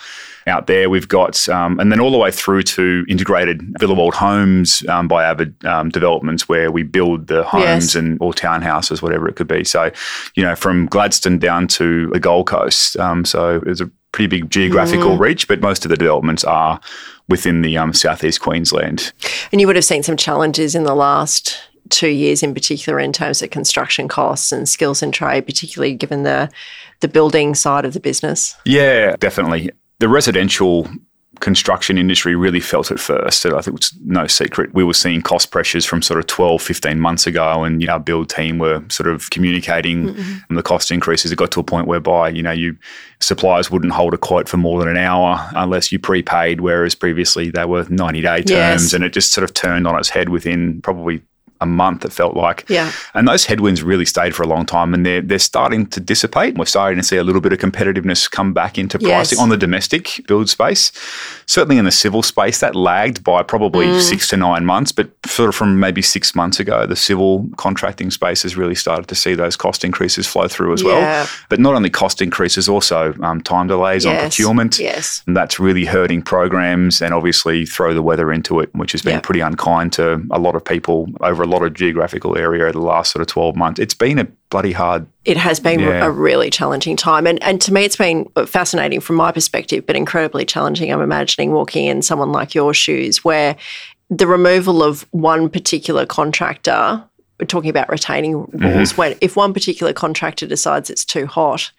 out 0.47 0.67
there. 0.67 0.91
We've 0.91 1.09
got, 1.09 1.49
um, 1.49 1.79
and 1.79 1.93
then 1.93 2.01
all 2.01 2.11
the 2.11 2.19
way 2.19 2.31
through 2.31 2.63
to 2.65 3.05
integrated 3.09 3.63
Villa 3.79 3.95
World 3.95 4.15
homes 4.15 4.64
um, 4.89 5.09
by 5.09 5.25
Avid 5.25 5.65
um, 5.65 5.89
Developments, 5.89 6.49
where 6.49 6.71
we 6.71 6.83
build 6.83 7.27
the 7.27 7.43
homes 7.45 7.65
Yes. 7.65 7.95
and 7.95 8.19
or 8.21 8.33
townhouses, 8.33 9.03
whatever 9.03 9.29
it 9.29 9.37
could 9.37 9.49
be. 9.49 9.65
So, 9.65 9.91
you 10.35 10.43
know, 10.43 10.55
from 10.57 10.87
Gladstone 10.87 11.39
down 11.39 11.69
to 11.69 12.09
the 12.11 12.21
Gold 12.21 12.47
Coast. 12.47 12.97
Um, 12.99 13.25
so 13.25 13.63
it's 13.67 13.81
a 13.81 13.91
pretty 14.13 14.29
big 14.29 14.51
geographical 14.51 15.17
reach, 15.19 15.49
but 15.49 15.61
most 15.61 15.85
of 15.85 15.89
the 15.89 15.97
developments 15.97 16.45
are 16.45 16.81
within 17.29 17.63
the 17.63 17.77
um, 17.77 17.93
southeast 17.93 18.41
Queensland. 18.41 19.13
And 19.51 19.61
you 19.61 19.67
would 19.67 19.77
have 19.77 19.85
seen 19.85 20.03
some 20.03 20.17
challenges 20.17 20.75
in 20.75 20.85
the 20.85 20.95
last 20.95 21.59
two 21.91 22.09
years 22.09 22.43
in 22.43 22.55
particular 22.55 22.99
in 22.99 23.13
terms 23.13 23.43
of 23.43 23.51
construction 23.51 24.09
costs 24.09 24.53
and 24.53 24.69
skills 24.69 25.03
and 25.03 25.13
trade, 25.13 25.47
particularly 25.47 25.95
given 25.95 26.23
the 26.23 26.49
the 27.01 27.09
building 27.09 27.55
side 27.55 27.85
of 27.85 27.93
the 27.93 28.01
business. 28.01 28.57
Yeah, 28.65 29.17
definitely. 29.17 29.71
The 29.99 30.09
residential 30.09 30.89
construction 31.45 31.99
industry 31.99 32.35
really 32.35 32.59
felt 32.59 32.91
it 32.91 32.99
first. 32.99 33.45
I 33.45 33.61
think 33.61 33.77
it's 33.77 33.95
no 34.07 34.27
secret. 34.27 34.73
We 34.73 34.83
were 34.83 34.95
seeing 34.95 35.21
cost 35.21 35.51
pressures 35.51 35.85
from 35.85 36.01
sort 36.01 36.19
of 36.19 36.27
12, 36.27 36.63
15 36.63 36.99
months 36.99 37.27
ago, 37.27 37.65
and 37.65 37.83
you 37.83 37.87
know, 37.87 37.93
our 37.93 38.01
build 38.01 38.31
team 38.31 38.59
were 38.59 38.83
sort 38.89 39.11
of 39.11 39.29
communicating 39.29 40.07
mm-hmm. 40.09 40.39
and 40.49 40.57
the 40.57 40.63
cost 40.63 40.91
increases. 40.91 41.31
It 41.31 41.37
got 41.37 41.51
to 41.51 41.61
a 41.61 41.63
point 41.63 41.87
whereby, 41.87 42.31
you 42.31 42.43
know, 42.43 42.51
you 42.51 42.79
suppliers 43.21 43.71
wouldn't 43.71 43.93
hold 43.93 44.15
a 44.15 44.19
quote 44.19 44.49
for 44.49 44.57
more 44.57 44.79
than 44.81 44.89
an 44.89 44.97
hour 44.97 45.47
unless 45.55 45.93
you 45.93 45.99
prepaid, 45.99 46.63
whereas 46.63 46.95
previously 46.95 47.51
they 47.51 47.67
were 47.67 47.87
90 47.91 48.23
day 48.23 48.37
terms. 48.39 48.49
Yes. 48.49 48.93
And 48.95 49.05
it 49.05 49.13
just 49.13 49.35
sort 49.35 49.45
of 49.45 49.53
turned 49.53 49.87
on 49.87 49.99
its 49.99 50.09
head 50.09 50.31
within 50.31 50.81
probably 50.81 51.21
a 51.65 51.67
month, 51.67 52.05
it 52.05 52.13
felt 52.13 52.37
like. 52.37 52.65
Yeah. 52.69 52.93
And 53.15 53.27
those 53.27 53.47
headwinds 53.47 53.83
really 53.83 54.05
stayed 54.05 54.35
for 54.37 54.43
a 54.43 54.47
long 54.47 54.65
time 54.67 54.95
and 54.95 55.05
they're, 55.05 55.21
they're 55.23 55.39
starting 55.41 55.87
to 55.89 55.99
dissipate. 56.01 56.57
We're 56.57 56.67
starting 56.67 56.99
to 56.99 57.03
see 57.03 57.17
a 57.17 57.25
little 57.25 57.41
bit 57.41 57.53
of 57.53 57.59
competitiveness 57.59 58.31
come 58.31 58.53
back 58.53 58.79
into 58.79 58.99
pricing 58.99 59.37
Yes. 59.39 59.43
on 59.43 59.49
the 59.49 59.57
domestic 59.57 60.21
build 60.29 60.49
space. 60.49 60.93
Certainly 61.47 61.79
in 61.79 61.85
the 61.85 61.91
civil 61.91 62.23
space, 62.23 62.61
that 62.61 62.75
lagged 62.77 63.25
by 63.25 63.43
probably 63.43 63.87
Mm. 63.87 64.01
six 64.01 64.29
to 64.29 64.37
nine 64.37 64.65
months, 64.65 64.93
but 64.93 65.09
sort 65.27 65.49
of 65.49 65.55
from 65.55 65.81
maybe 65.81 66.03
six 66.03 66.35
months 66.35 66.61
ago, 66.61 66.87
the 66.87 66.97
civil 66.97 67.49
contracting 67.57 68.11
space 68.11 68.43
has 68.45 68.57
really 68.57 68.75
started 68.75 69.09
to 69.09 69.15
see 69.15 69.35
those 69.35 69.57
cost 69.57 69.85
increases 69.85 70.27
flow 70.27 70.47
through 70.49 70.73
as 70.75 70.83
Yeah. 70.83 70.89
well. 70.89 71.29
But 71.49 71.61
not 71.61 71.75
only 71.75 71.91
cost 71.91 72.21
increases, 72.23 72.69
also 72.69 73.15
um, 73.23 73.41
time 73.41 73.67
delays 73.69 74.05
on 74.07 74.17
procurement. 74.19 74.79
Yes. 74.79 75.23
And 75.27 75.37
that's 75.37 75.59
really 75.59 75.85
hurting 75.87 76.23
programs 76.23 77.01
and 77.03 77.13
obviously 77.15 77.65
throw 77.67 77.95
the 77.95 78.03
weather 78.03 78.33
into 78.33 78.61
it, 78.61 78.69
which 78.75 78.93
has 78.93 79.03
been 79.03 79.15
Yeah. 79.15 79.21
pretty 79.21 79.41
unkind 79.41 79.93
to 79.95 80.23
a 80.31 80.39
lot 80.39 80.55
of 80.55 80.65
people 80.65 81.09
over 81.21 81.43
a 81.43 81.47
lot 81.55 81.63
of 81.67 81.75
geographical 81.75 82.37
area 82.37 82.65
over 82.65 82.73
the 82.73 82.81
last 82.81 83.13
sort 83.13 83.21
of 83.21 83.27
12 83.29 83.57
months. 83.57 83.81
It's 83.81 83.95
been 83.95 84.19
a 84.19 84.25
bloody 84.51 84.73
hard. 84.73 85.07
It 85.25 85.37
has 85.37 85.61
been 85.61 85.81
Yeah. 85.81 86.05
a 86.05 86.11
really 86.11 86.51
challenging 86.51 86.97
time. 86.97 87.27
And, 87.27 87.43
and 87.43 87.61
to 87.63 87.73
me, 87.73 87.85
it's 87.85 87.97
been 87.97 88.27
fascinating 88.47 89.01
from 89.01 89.17
my 89.17 89.33
perspective, 89.33 89.87
but 89.87 89.97
incredibly 89.97 90.45
challenging. 90.45 90.93
I'm 90.93 91.01
imagining 91.01 91.53
walking 91.53 91.87
in 91.87 92.03
someone 92.03 92.33
like 92.33 92.55
your 92.55 92.75
shoes, 92.75 93.25
where 93.25 93.57
the 94.11 94.27
removal 94.27 94.83
of 94.83 95.07
one 95.13 95.49
particular 95.49 96.05
contractor, 96.07 97.03
we're 97.41 97.47
talking 97.47 97.71
about 97.71 97.89
retaining 97.89 98.47
walls, 98.53 98.97
when 98.97 99.17
if 99.21 99.35
one 99.37 99.53
particular 99.53 99.93
contractor 99.93 100.47
decides 100.47 100.91
it's 100.91 101.05
too 101.05 101.27
hot 101.27 101.73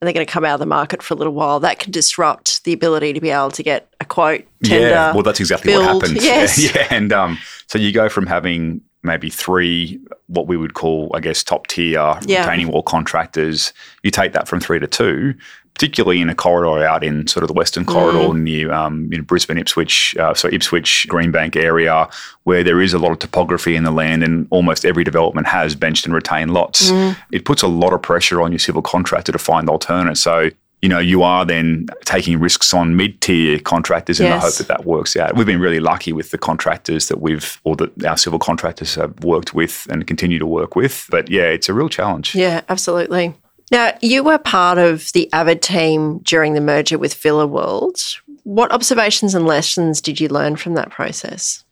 and 0.00 0.06
they're 0.06 0.14
going 0.14 0.24
to 0.26 0.32
come 0.32 0.44
out 0.44 0.54
of 0.54 0.60
the 0.60 0.66
market 0.66 1.02
for 1.02 1.12
a 1.14 1.16
little 1.16 1.34
while, 1.34 1.60
that 1.60 1.78
can 1.80 1.90
disrupt 1.92 2.64
the 2.64 2.72
ability 2.72 3.12
to 3.12 3.20
be 3.20 3.30
able 3.30 3.50
to 3.50 3.62
get 3.62 3.92
a 4.00 4.04
quote, 4.04 4.44
tender. 4.64 4.88
yeah, 4.88 5.12
well, 5.12 5.22
that's 5.22 5.38
exactly 5.40 5.74
what 5.74 5.80
build. 5.86 6.02
happened. 6.02 6.22
Yes. 6.22 6.58
yeah, 6.74 6.86
and 6.90 7.12
um, 7.12 7.36
so 7.66 7.78
you 7.78 7.92
go 7.92 8.08
from 8.08 8.26
having 8.26 8.80
maybe 9.02 9.30
three, 9.30 9.98
what 10.26 10.46
we 10.46 10.56
would 10.56 10.74
call, 10.74 11.10
I 11.14 11.20
guess, 11.20 11.42
top 11.42 11.66
tier 11.66 12.14
Yeah. 12.22 12.40
retaining 12.40 12.68
wall 12.68 12.82
contractors. 12.82 13.72
You 14.02 14.10
take 14.10 14.32
that 14.32 14.46
from 14.48 14.60
three 14.60 14.78
to 14.78 14.86
two, 14.86 15.34
particularly 15.74 16.20
in 16.20 16.28
a 16.28 16.34
corridor 16.34 16.84
out 16.86 17.02
in 17.02 17.26
sort 17.26 17.42
of 17.42 17.48
the 17.48 17.54
western 17.54 17.84
corridor 17.84 18.32
near 18.34 18.70
um, 18.72 19.08
in 19.12 19.22
Brisbane, 19.22 19.58
Ipswich, 19.58 20.14
uh, 20.18 20.34
so 20.34 20.48
Ipswich, 20.48 21.06
Greenbank 21.08 21.56
area, 21.56 22.08
where 22.44 22.62
there 22.62 22.80
is 22.80 22.92
a 22.92 22.98
lot 22.98 23.10
of 23.10 23.18
topography 23.18 23.74
in 23.74 23.82
the 23.84 23.90
land, 23.90 24.22
and 24.22 24.46
almost 24.50 24.84
every 24.84 25.02
development 25.02 25.46
has 25.48 25.74
benched 25.74 26.04
and 26.06 26.14
retained 26.14 26.52
lots. 26.52 26.90
It 27.32 27.44
puts 27.44 27.62
a 27.62 27.68
lot 27.68 27.92
of 27.92 28.02
pressure 28.02 28.40
on 28.42 28.52
your 28.52 28.58
civil 28.60 28.82
contractor 28.82 29.32
to 29.32 29.38
find 29.38 29.68
alternates. 29.68 30.20
So 30.20 30.50
you 30.82 30.88
know, 30.88 30.98
you 30.98 31.22
are 31.22 31.44
then 31.44 31.86
taking 32.04 32.40
risks 32.40 32.74
on 32.74 32.96
mid-tier 32.96 33.60
contractors 33.60 34.18
in 34.18 34.28
the 34.28 34.38
hope 34.38 34.56
that 34.56 34.66
that 34.66 34.84
works 34.84 35.16
out. 35.16 35.36
We've 35.36 35.46
been 35.46 35.60
really 35.60 35.78
lucky 35.78 36.12
with 36.12 36.32
the 36.32 36.38
contractors 36.38 37.06
that 37.06 37.20
we've, 37.20 37.60
or 37.62 37.76
that 37.76 38.04
our 38.04 38.16
civil 38.16 38.40
contractors 38.40 38.96
have 38.96 39.22
worked 39.22 39.54
with 39.54 39.86
and 39.88 40.04
continue 40.08 40.40
to 40.40 40.46
work 40.46 40.74
with. 40.74 41.06
But 41.08 41.30
yeah, 41.30 41.44
it's 41.44 41.68
a 41.68 41.74
real 41.74 41.88
challenge. 41.88 42.34
Yeah, 42.34 42.62
absolutely. 42.68 43.34
Now, 43.70 43.96
you 44.02 44.24
were 44.24 44.38
part 44.38 44.78
of 44.78 45.12
the 45.12 45.32
Avid 45.32 45.62
team 45.62 46.18
during 46.24 46.54
the 46.54 46.60
merger 46.60 46.98
with 46.98 47.14
Villa 47.14 47.46
World. 47.46 47.96
What 48.42 48.72
observations 48.72 49.36
and 49.36 49.46
lessons 49.46 50.00
did 50.00 50.20
you 50.20 50.28
learn 50.28 50.56
from 50.56 50.74
that 50.74 50.90
process? 50.90 51.64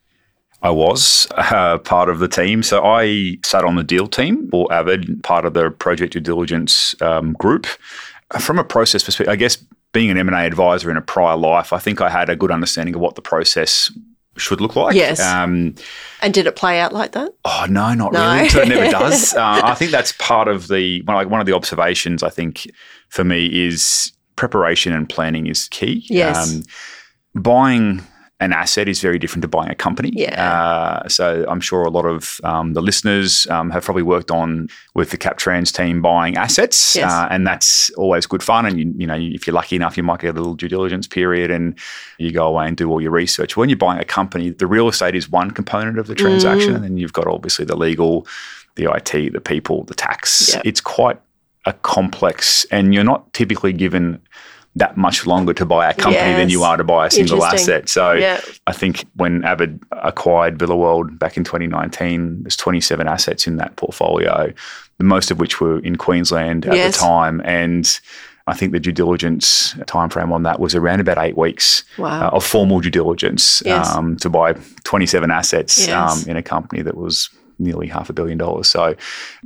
I 0.63 0.71
was 0.71 1.27
uh, 1.33 1.79
part 1.79 2.09
of 2.09 2.19
the 2.21 2.29
team. 2.29 2.63
So 2.63 2.85
I 2.85 3.39
sat 3.45 3.65
on 3.65 3.77
the 3.77 3.83
deal 3.83 4.07
team 4.07 4.49
for 4.51 4.73
Avid, 4.73 5.23
part 5.25 5.45
of 5.45 5.55
the 5.55 5.71
project 5.71 6.13
due 6.13 6.21
diligence 6.21 6.95
um, 7.03 7.33
group. 7.33 7.67
From 8.39 8.59
a 8.59 8.65
process 8.65 9.03
perspective, 9.03 9.33
I 9.33 9.37
guess 9.37 9.57
being 9.93 10.11
an 10.11 10.17
M&A 10.19 10.37
advisor 10.47 10.91
in 10.91 10.97
a 10.97 11.03
prior 11.03 11.37
life, 11.37 11.73
I 11.73 11.79
think 11.79 12.01
I 12.01 12.09
had 12.09 12.29
a 12.31 12.37
good 12.37 12.53
understanding 12.53 12.95
of 12.95 13.01
what 13.01 13.17
the 13.17 13.23
process 13.23 13.91
should 14.37 14.61
look 14.61 14.77
like. 14.77 14.95
Yes. 14.95 15.21
Um, 15.21 15.75
And 16.23 16.33
did 16.33 16.47
it 16.47 16.55
play 16.55 16.79
out 16.81 16.93
like 16.93 17.13
that? 17.13 17.33
Oh 17.45 17.67
no, 17.69 17.93
not 17.95 18.13
No. 18.13 18.35
really. 18.35 18.47
It 18.47 18.69
never 18.69 18.91
does. 18.91 19.35
Uh, 19.37 19.61
I 19.65 19.75
think 19.75 19.91
that's 19.91 20.13
part 20.13 20.47
of 20.47 20.69
the 20.69 21.03
one. 21.03 21.17
Like 21.17 21.29
one 21.29 21.41
of 21.41 21.47
the 21.47 21.53
observations 21.55 22.23
I 22.23 22.31
think 22.31 22.71
for 23.09 23.25
me 23.25 23.47
is 23.67 24.13
preparation 24.37 24.93
and 24.93 25.09
planning 25.09 25.47
is 25.49 25.67
key. 25.69 26.07
Um, 26.11 26.17
Yes. 26.17 26.63
buying 27.35 28.03
an 28.41 28.55
asset 28.55 28.89
is 28.89 29.01
very 29.03 29.19
different 29.19 29.43
to 29.43 29.49
buying 29.49 29.71
a 29.71 29.75
company. 29.75 30.11
Yeah. 30.15 30.51
Uh, 30.53 31.09
so 31.09 31.45
I'm 31.47 31.61
sure 31.61 31.85
a 31.85 31.91
lot 31.91 32.07
of 32.07 32.41
um, 32.43 32.73
the 32.73 32.81
listeners 32.81 33.47
um, 33.49 33.69
have 33.71 33.85
probably 33.85 34.03
worked 34.03 34.31
on 34.31 34.69
with 34.95 35.11
the 35.11 35.19
CapTrans 35.19 35.73
team 35.77 36.01
buying 36.01 36.37
assets, 36.39 36.97
Yes. 36.97 37.13
uh, 37.13 37.29
and 37.31 37.47
that's 37.47 37.91
always 37.91 38.25
good 38.27 38.43
fun. 38.43 38.65
And 38.65 38.79
you, 38.79 38.95
you 38.97 39.07
know, 39.07 39.15
if 39.17 39.47
you're 39.47 39.55
lucky 39.55 39.77
enough, 39.77 39.97
you 39.99 40.03
might 40.03 40.21
get 40.21 40.31
a 40.31 40.39
little 40.39 40.55
due 40.55 40.69
diligence 40.69 41.07
period, 41.07 41.51
and 41.51 41.79
you 42.19 42.33
go 42.33 42.47
away 42.47 42.67
and 42.67 42.77
do 42.77 42.91
all 42.91 43.01
your 43.01 43.11
research. 43.11 43.57
When 43.59 43.69
you're 43.69 43.77
buying 43.77 44.01
a 44.01 44.05
company, 44.07 44.51
the 44.51 44.67
real 44.67 44.89
estate 44.89 45.15
is 45.15 45.29
one 45.29 45.51
component 45.51 45.99
of 45.99 46.07
the 46.07 46.15
transaction, 46.15 46.75
and 46.75 46.83
then 46.83 46.97
you've 46.97 47.13
got 47.13 47.27
obviously 47.27 47.67
the 47.67 47.77
legal, 47.77 48.27
the 48.77 48.85
IT, 48.91 49.33
the 49.35 49.41
people, 49.41 49.85
the 49.85 49.95
tax. 49.95 50.55
Yeah. 50.55 50.63
It's 50.65 50.81
quite 50.81 51.21
a 51.67 51.75
complex, 51.75 52.65
and 52.71 52.95
you're 52.95 53.05
not 53.05 53.31
typically 53.35 53.75
given 53.75 54.19
that 54.77 54.97
much 54.97 55.27
longer 55.27 55.53
to 55.53 55.67
buy 55.67 55.91
a 55.91 55.95
company 55.95 56.33
than 56.35 56.49
you 56.49 56.63
are 56.63 56.77
to 56.77 56.85
buy 56.85 57.07
a 57.07 57.11
single 57.11 57.45
asset. 57.45 57.89
So 57.89 58.13
Yeah. 58.13 58.41
I 58.69 58.73
think 58.73 59.05
when 59.17 59.45
Avid 59.45 59.83
acquired 59.91 60.59
Villa 60.59 60.77
World 60.77 61.19
back 61.19 61.37
in 61.37 61.43
2019, 61.45 62.43
there's 62.45 62.57
27 62.57 63.09
assets 63.09 63.47
in 63.49 63.57
that 63.57 63.75
portfolio, 63.77 64.53
the 64.99 65.05
most 65.05 65.31
of 65.33 65.41
which 65.41 65.61
were 65.61 65.81
in 65.81 65.97
Queensland 65.97 66.67
at 66.67 66.75
Yes. 66.77 66.95
the 66.97 67.03
time. 67.03 67.43
And 67.45 68.01
I 68.47 68.55
think 68.55 68.71
the 68.73 68.81
due 68.81 68.93
diligence 68.93 69.75
timeframe 69.87 70.33
on 70.33 70.45
that 70.45 70.61
was 70.61 70.75
around 70.77 71.01
about 71.01 71.19
eight 71.19 71.37
weeks 71.37 71.83
Wow. 71.99 72.29
uh, 72.29 72.31
of 72.37 72.45
formal 72.45 72.81
due 72.81 72.91
diligence 72.91 73.63
Yes. 73.67 73.89
um, 73.95 74.17
to 74.19 74.31
buy 74.31 74.55
27 74.85 75.31
assets 75.33 75.87
Yes. 75.89 76.25
um, 76.25 76.31
in 76.31 76.37
a 76.37 76.43
company 76.43 76.83
that 76.83 76.97
was 76.97 77.29
nearly 77.61 77.87
half 77.87 78.11
a 78.11 78.13
billion 78.13 78.39
dollars. 78.39 78.69
So 78.69 78.97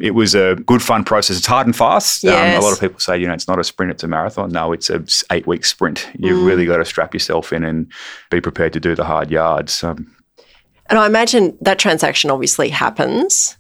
it 0.01 0.13
was 0.13 0.35
a 0.35 0.55
good, 0.67 0.83
fun 0.83 1.05
process. 1.05 1.37
It's 1.37 1.47
hard 1.47 1.67
and 1.67 1.77
fast. 1.77 2.23
Yes. 2.25 2.57
Um, 2.57 2.63
a 2.63 2.65
lot 2.65 2.73
of 2.73 2.81
people 2.81 3.01
say, 3.01 3.19
you 3.19 3.27
know, 3.27 3.35
it's 3.35 3.49
not 3.49 3.59
a 3.59 3.65
sprint, 3.65 3.91
it's 3.93 4.03
a 4.05 4.09
marathon. 4.09 4.51
No, 4.51 4.73
it's 4.73 4.89
a 4.89 5.05
eight 5.31 5.47
week 5.47 5.65
sprint. 5.65 6.09
You've 6.19 6.39
Mm. 6.39 6.47
really 6.47 6.65
got 6.67 6.79
to 6.79 6.85
strap 6.85 7.13
yourself 7.13 7.53
in 7.53 7.65
and 7.65 7.91
be 8.31 8.41
prepared 8.41 8.73
to 8.75 8.81
do 8.81 8.95
the 8.95 9.05
hard 9.05 9.31
yards. 9.31 9.83
Um, 9.85 10.07
And 10.91 10.99
I 10.99 11.07
imagine 11.07 11.57
that 11.63 11.79
transaction 11.79 12.31
obviously 12.31 12.69
happens, 12.69 13.57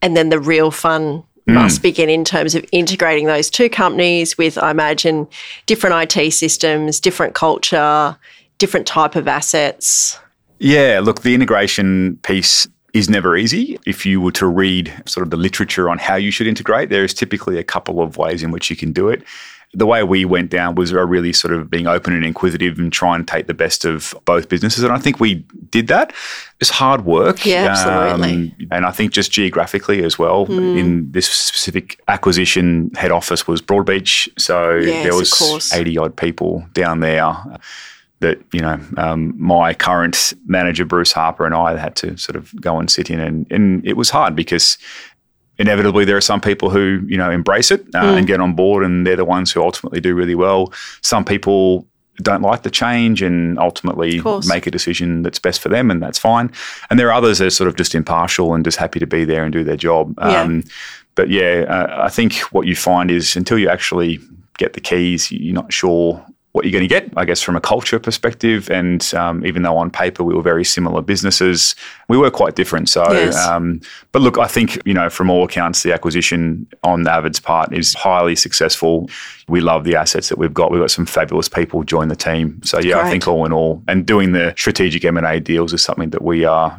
and 0.00 0.16
then 0.16 0.30
the 0.30 0.40
real 0.40 0.70
fun 0.70 1.22
Hmm. 1.46 1.54
must 1.54 1.82
begin 1.82 2.08
in 2.08 2.24
terms 2.24 2.54
of 2.54 2.64
integrating 2.70 3.26
those 3.26 3.50
two 3.50 3.68
companies 3.68 4.38
with, 4.38 4.56
I 4.56 4.70
imagine, 4.70 5.26
different 5.66 5.96
IT 5.96 6.30
systems, 6.30 7.00
different 7.00 7.34
culture, 7.34 8.16
different 8.58 8.86
type 8.86 9.16
of 9.16 9.26
assets. 9.26 10.18
Yeah, 10.60 11.00
look, 11.02 11.22
the 11.22 11.34
integration 11.34 12.16
piece 12.22 12.68
is 12.92 13.08
never 13.08 13.36
easy. 13.36 13.78
If 13.86 14.04
you 14.04 14.20
were 14.20 14.32
to 14.32 14.46
read 14.46 14.92
sort 15.06 15.22
of 15.26 15.30
the 15.30 15.36
literature 15.36 15.88
on 15.88 15.98
how 15.98 16.16
you 16.16 16.30
should 16.30 16.46
integrate, 16.46 16.90
there 16.90 17.04
is 17.04 17.14
typically 17.14 17.58
a 17.58 17.64
couple 17.64 18.00
of 18.00 18.16
ways 18.16 18.42
in 18.42 18.50
which 18.50 18.68
you 18.70 18.76
can 18.76 18.92
do 18.92 19.08
it. 19.08 19.22
The 19.74 19.86
way 19.86 20.02
we 20.02 20.26
went 20.26 20.50
down 20.50 20.74
was 20.74 20.92
a 20.92 21.02
really 21.02 21.32
sort 21.32 21.54
of 21.54 21.70
being 21.70 21.86
open 21.86 22.12
and 22.12 22.26
inquisitive 22.26 22.78
and 22.78 22.92
try 22.92 23.14
and 23.14 23.26
take 23.26 23.46
the 23.46 23.54
best 23.54 23.86
of 23.86 24.14
both 24.26 24.50
businesses. 24.50 24.84
And 24.84 24.92
I 24.92 24.98
think 24.98 25.18
we 25.18 25.36
did 25.70 25.86
that. 25.86 26.12
It's 26.60 26.68
hard 26.68 27.06
work. 27.06 27.46
Yeah, 27.46 27.68
absolutely. 27.70 28.48
Hmm. 28.48 28.62
Um, 28.64 28.68
and 28.70 28.84
I 28.84 28.90
think 28.90 29.12
just 29.12 29.32
geographically 29.32 30.04
as 30.04 30.18
well, 30.18 30.44
in 30.44 31.10
this 31.12 31.26
specific 31.26 31.98
acquisition, 32.08 32.90
head 32.96 33.12
office 33.12 33.48
was 33.48 33.62
Broadbeach. 33.62 34.28
So 34.38 34.76
Yes, 34.76 35.04
there 35.04 35.14
was 35.14 35.72
80 35.72 35.96
odd 35.96 36.16
people 36.16 36.66
down 36.74 37.00
there 37.00 37.34
that 38.22 38.38
you 38.52 38.60
know 38.60 38.80
um, 38.96 39.34
my 39.36 39.74
current 39.74 40.32
manager 40.46 40.84
Bruce 40.84 41.12
Harper 41.12 41.44
and 41.46 41.54
I 41.54 41.76
had 41.76 41.94
to 41.96 42.16
sort 42.16 42.36
of 42.36 42.52
go 42.60 42.78
and 42.80 42.90
sit 42.90 43.10
in 43.10 43.20
and 43.20 43.46
and 43.52 43.86
it 43.86 43.96
was 43.96 44.10
hard 44.10 44.34
because 44.34 44.78
inevitably 45.58 46.04
there 46.04 46.16
are 46.16 46.20
some 46.22 46.40
people 46.40 46.70
who 46.70 47.00
you 47.06 47.16
know 47.18 47.30
embrace 47.30 47.70
it 47.70 47.82
uh, 47.94 48.02
Mm. 48.02 48.18
and 48.18 48.26
get 48.26 48.40
on 48.40 48.54
board 48.54 48.84
and 48.84 49.06
they're 49.06 49.16
the 49.16 49.24
ones 49.24 49.52
who 49.52 49.62
ultimately 49.62 50.00
do 50.00 50.14
really 50.14 50.34
well 50.34 50.72
some 51.02 51.24
people 51.24 51.86
don't 52.22 52.42
like 52.42 52.62
the 52.62 52.70
change 52.70 53.22
and 53.22 53.58
ultimately 53.58 54.20
make 54.48 54.66
a 54.66 54.70
decision 54.70 55.22
that's 55.22 55.38
best 55.38 55.60
for 55.60 55.68
them 55.68 55.90
and 55.90 56.02
that's 56.02 56.18
fine 56.18 56.50
and 56.90 56.98
there 56.98 57.08
are 57.08 57.14
others 57.14 57.38
that 57.38 57.46
are 57.46 57.50
sort 57.50 57.68
of 57.68 57.76
just 57.76 57.94
impartial 57.94 58.54
and 58.54 58.64
just 58.64 58.78
happy 58.78 58.98
to 58.98 59.06
be 59.06 59.24
there 59.24 59.44
and 59.44 59.52
do 59.52 59.64
their 59.64 59.76
job 59.76 60.14
Yeah. 60.18 60.40
um, 60.42 60.62
but 61.14 61.28
yeah 61.28 61.64
uh, 61.68 62.04
I 62.06 62.08
think 62.08 62.34
what 62.54 62.66
you 62.66 62.74
find 62.76 63.10
is 63.10 63.36
until 63.36 63.58
you 63.58 63.68
actually 63.68 64.20
get 64.58 64.72
the 64.74 64.80
keys 64.80 65.30
you're 65.32 65.54
not 65.54 65.72
sure 65.72 66.24
what 66.52 66.66
you're 66.66 66.72
going 66.72 66.82
to 66.82 66.88
get, 66.88 67.10
I 67.16 67.24
guess, 67.24 67.40
from 67.40 67.56
a 67.56 67.60
culture 67.60 67.98
perspective. 67.98 68.70
And 68.70 69.12
um, 69.14 69.44
even 69.44 69.62
though 69.62 69.76
on 69.78 69.90
paper 69.90 70.22
we 70.22 70.34
were 70.34 70.42
very 70.42 70.64
similar 70.64 71.00
businesses, 71.00 71.74
we 72.08 72.18
were 72.18 72.30
quite 72.30 72.56
different. 72.56 72.90
So, 72.90 73.10
Yes. 73.10 73.36
um, 73.46 73.80
but 74.12 74.20
look, 74.20 74.36
I 74.38 74.46
think, 74.46 74.78
you 74.84 74.92
know, 74.92 75.08
from 75.08 75.30
all 75.30 75.44
accounts, 75.44 75.82
the 75.82 75.94
acquisition 75.94 76.66
on 76.84 77.08
Avid's 77.08 77.40
part 77.40 77.72
is 77.72 77.94
highly 77.94 78.36
successful. 78.36 79.08
We 79.48 79.60
love 79.60 79.84
the 79.84 79.96
assets 79.96 80.28
that 80.28 80.38
we've 80.38 80.54
got. 80.54 80.70
We've 80.70 80.80
got 80.80 80.90
some 80.90 81.06
fabulous 81.06 81.48
people 81.48 81.82
join 81.84 82.08
the 82.08 82.16
team. 82.16 82.60
So, 82.62 82.78
yeah, 82.78 83.00
I 83.00 83.10
think 83.10 83.26
all 83.26 83.44
in 83.44 83.52
all, 83.52 83.82
and 83.88 84.06
doing 84.06 84.32
the 84.32 84.54
strategic 84.56 85.04
M&A 85.04 85.40
deals 85.40 85.72
is 85.72 85.82
something 85.82 86.10
that 86.10 86.22
we 86.22 86.44
are, 86.44 86.76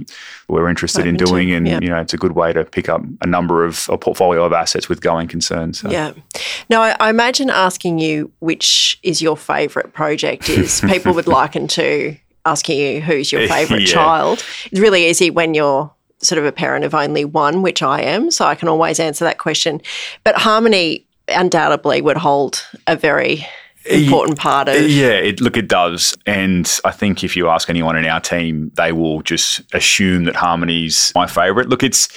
we're 0.48 0.70
interested 0.70 1.06
in 1.06 1.18
to, 1.18 1.26
doing. 1.26 1.52
and, 1.52 1.68
yeah. 1.68 1.80
you 1.82 1.90
know, 1.90 2.00
it's 2.00 2.14
a 2.14 2.18
good 2.18 2.34
way 2.34 2.54
to 2.54 2.64
pick 2.64 2.90
up 2.90 3.02
a 3.22 3.28
number 3.28 3.66
of 3.66 3.88
a 3.90 3.98
portfolio 3.98 4.44
of 4.46 4.54
assets 4.54 4.88
with 4.90 5.02
going 5.02 5.28
concerns. 5.28 5.80
So. 5.80 5.90
Yeah. 5.90 6.14
Now, 6.70 6.82
I, 6.82 6.96
I 7.00 7.10
imagine 7.10 7.50
asking 7.50 8.00
you 8.00 8.32
which 8.40 9.00
is 9.04 9.22
your 9.22 9.36
favourite 9.38 9.94
project 9.94 10.50
is 10.50 10.82
people 10.88 11.14
would 11.14 11.28
liken 11.28 11.68
to 11.70 12.16
asking 12.46 12.80
you 12.80 13.02
who's 13.02 13.32
your 13.32 13.48
favourite 13.48 13.84
Yeah. 13.84 13.94
child. 13.94 14.44
It's 14.72 14.80
really 14.80 15.08
easy 15.10 15.30
when 15.30 15.54
you're 15.54 15.92
sort 16.20 16.40
of 16.40 16.46
a 16.46 16.52
parent 16.52 16.86
of 16.86 16.94
only 16.96 17.26
one, 17.26 17.62
which 17.62 17.82
I 17.82 18.02
am, 18.02 18.32
so 18.32 18.46
I 18.46 18.56
can 18.56 18.70
always 18.70 19.00
answer 19.00 19.26
that 19.26 19.38
question. 19.38 19.82
But 20.24 20.36
Harmony 20.36 21.06
undoubtedly 21.34 22.02
would 22.02 22.18
hold 22.18 22.64
a 22.88 22.96
very 22.96 23.46
important 23.86 24.38
part 24.38 24.70
of. 24.70 24.90
Yeah, 24.90 25.12
it, 25.12 25.42
look, 25.42 25.58
it 25.58 25.68
does. 25.68 26.16
And 26.26 26.72
I 26.86 26.92
think 26.92 27.24
if 27.24 27.36
you 27.36 27.50
ask 27.50 27.70
anyone 27.70 27.98
in 27.98 28.06
our 28.06 28.20
team, 28.20 28.72
they 28.76 28.92
will 28.92 29.22
just 29.22 29.62
assume 29.74 30.26
that 30.26 30.36
Harmony's 30.36 31.12
my 31.16 31.28
favourite. 31.28 31.70
Look, 31.70 31.84
it's 31.84 32.08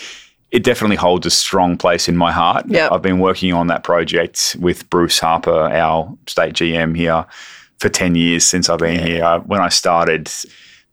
it 0.52 0.62
definitely 0.62 0.96
holds 0.96 1.26
a 1.26 1.30
strong 1.30 1.76
place 1.76 2.08
in 2.08 2.16
my 2.16 2.32
heart. 2.32 2.66
Yep. 2.68 2.92
I've 2.92 3.02
been 3.02 3.18
working 3.18 3.52
on 3.52 3.66
that 3.66 3.82
project 3.82 4.56
with 4.60 4.88
Bruce 4.90 5.18
Harper, 5.18 5.50
our 5.50 6.16
state 6.26 6.54
GM 6.54 6.96
here, 6.96 7.26
for 7.78 7.88
10 7.88 8.14
years 8.14 8.46
since 8.46 8.70
I've 8.70 8.78
been 8.78 9.00
yeah. 9.00 9.06
here. 9.06 9.38
When 9.40 9.60
I 9.60 9.68
started, 9.68 10.30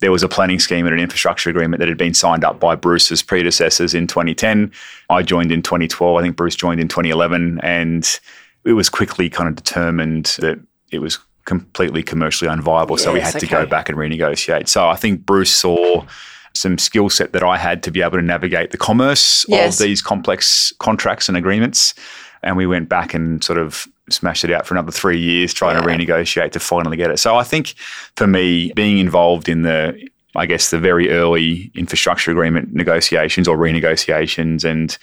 there 0.04 0.12
was 0.12 0.22
a 0.22 0.28
planning 0.28 0.60
scheme 0.60 0.86
and 0.86 0.94
an 0.94 1.00
infrastructure 1.00 1.50
agreement 1.50 1.80
that 1.80 1.88
had 1.88 1.98
been 1.98 2.14
signed 2.14 2.44
up 2.44 2.60
by 2.60 2.76
Bruce's 2.76 3.24
predecessors 3.24 3.94
in 3.94 4.06
2010. 4.06 4.70
I 5.10 5.24
joined 5.24 5.50
in 5.50 5.62
2012. 5.62 6.18
I 6.18 6.22
think 6.22 6.36
Bruce 6.36 6.58
joined 6.58 6.82
in 6.82 6.90
2011. 6.90 7.62
And 7.64 8.20
it 8.66 8.74
was 8.74 8.90
quickly 8.90 9.30
kind 9.30 9.48
of 9.48 9.56
determined 9.56 10.36
that 10.40 10.60
it 10.92 11.00
was 11.00 11.20
completely 11.46 12.04
commercially 12.04 12.52
unviable. 12.52 12.98
Yes, 12.98 13.04
so 13.04 13.14
we 13.14 13.22
had 13.22 13.34
okay. 13.34 13.40
to 13.40 13.48
go 13.48 13.66
back 13.66 13.88
and 13.88 13.98
renegotiate. 13.98 14.68
So 14.68 14.90
I 14.90 14.98
think 14.98 15.26
Bruce 15.26 15.54
saw 15.54 16.06
some 16.54 16.78
skill 16.78 17.10
set 17.10 17.32
that 17.32 17.44
I 17.44 17.58
had 17.58 17.82
to 17.84 17.92
be 17.92 18.02
able 18.02 18.18
to 18.18 18.22
navigate 18.22 18.72
the 18.72 18.78
commerce 18.78 19.46
yes. 19.48 19.80
of 19.80 19.86
these 19.86 20.02
complex 20.02 20.74
contracts 20.80 21.30
and 21.30 21.38
agreements. 21.38 21.94
And 22.44 22.58
we 22.58 22.68
went 22.68 22.90
back 22.90 23.14
and 23.14 23.42
sort 23.42 23.58
of 23.58 23.88
smashed 24.10 24.44
it 24.44 24.52
out 24.52 24.66
for 24.66 24.74
another 24.74 24.92
three 24.92 25.20
years, 25.20 25.54
trying 25.54 25.76
yeah. 25.76 25.82
to 25.82 25.88
renegotiate 25.88 26.52
to 26.52 26.60
finally 26.60 26.98
get 26.98 27.12
it. 27.12 27.20
So 27.20 27.36
I 27.36 27.44
think 27.44 27.76
for 28.16 28.28
me, 28.28 28.72
being 28.74 28.98
involved 28.98 29.48
in 29.48 29.62
the 29.62 30.10
I 30.36 30.48
guess 30.48 30.72
the 30.72 30.80
very 30.80 31.12
early 31.12 31.72
infrastructure 31.76 32.32
agreement 32.32 32.74
negotiations 32.74 33.48
or 33.48 33.56
renegotiations 33.56 34.64
and 34.64 34.98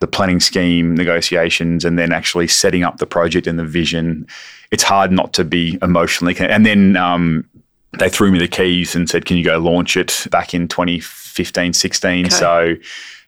the 0.00 0.06
planning 0.06 0.38
scheme 0.38 0.94
negotiations 0.94 1.84
and 1.84 1.98
then 1.98 2.12
actually 2.12 2.46
setting 2.46 2.84
up 2.84 2.98
the 2.98 3.06
project 3.06 3.48
and 3.48 3.58
the 3.58 3.64
vision. 3.64 4.26
It's 4.70 4.84
hard 4.84 5.10
not 5.10 5.32
to 5.34 5.44
be 5.44 5.76
emotionally 5.82 6.34
connected. 6.34 6.54
And 6.54 6.66
then 6.66 6.96
um, 6.96 7.48
they 7.98 8.08
threw 8.08 8.30
me 8.30 8.38
the 8.38 8.46
keys 8.46 8.94
and 8.94 9.10
said, 9.10 9.24
Can 9.24 9.36
you 9.36 9.44
go 9.44 9.58
launch 9.58 9.96
it 9.96 10.26
back 10.30 10.54
in 10.54 10.68
2015, 10.68 11.72
16? 11.72 12.26
Okay. 12.26 12.34
So 12.34 12.76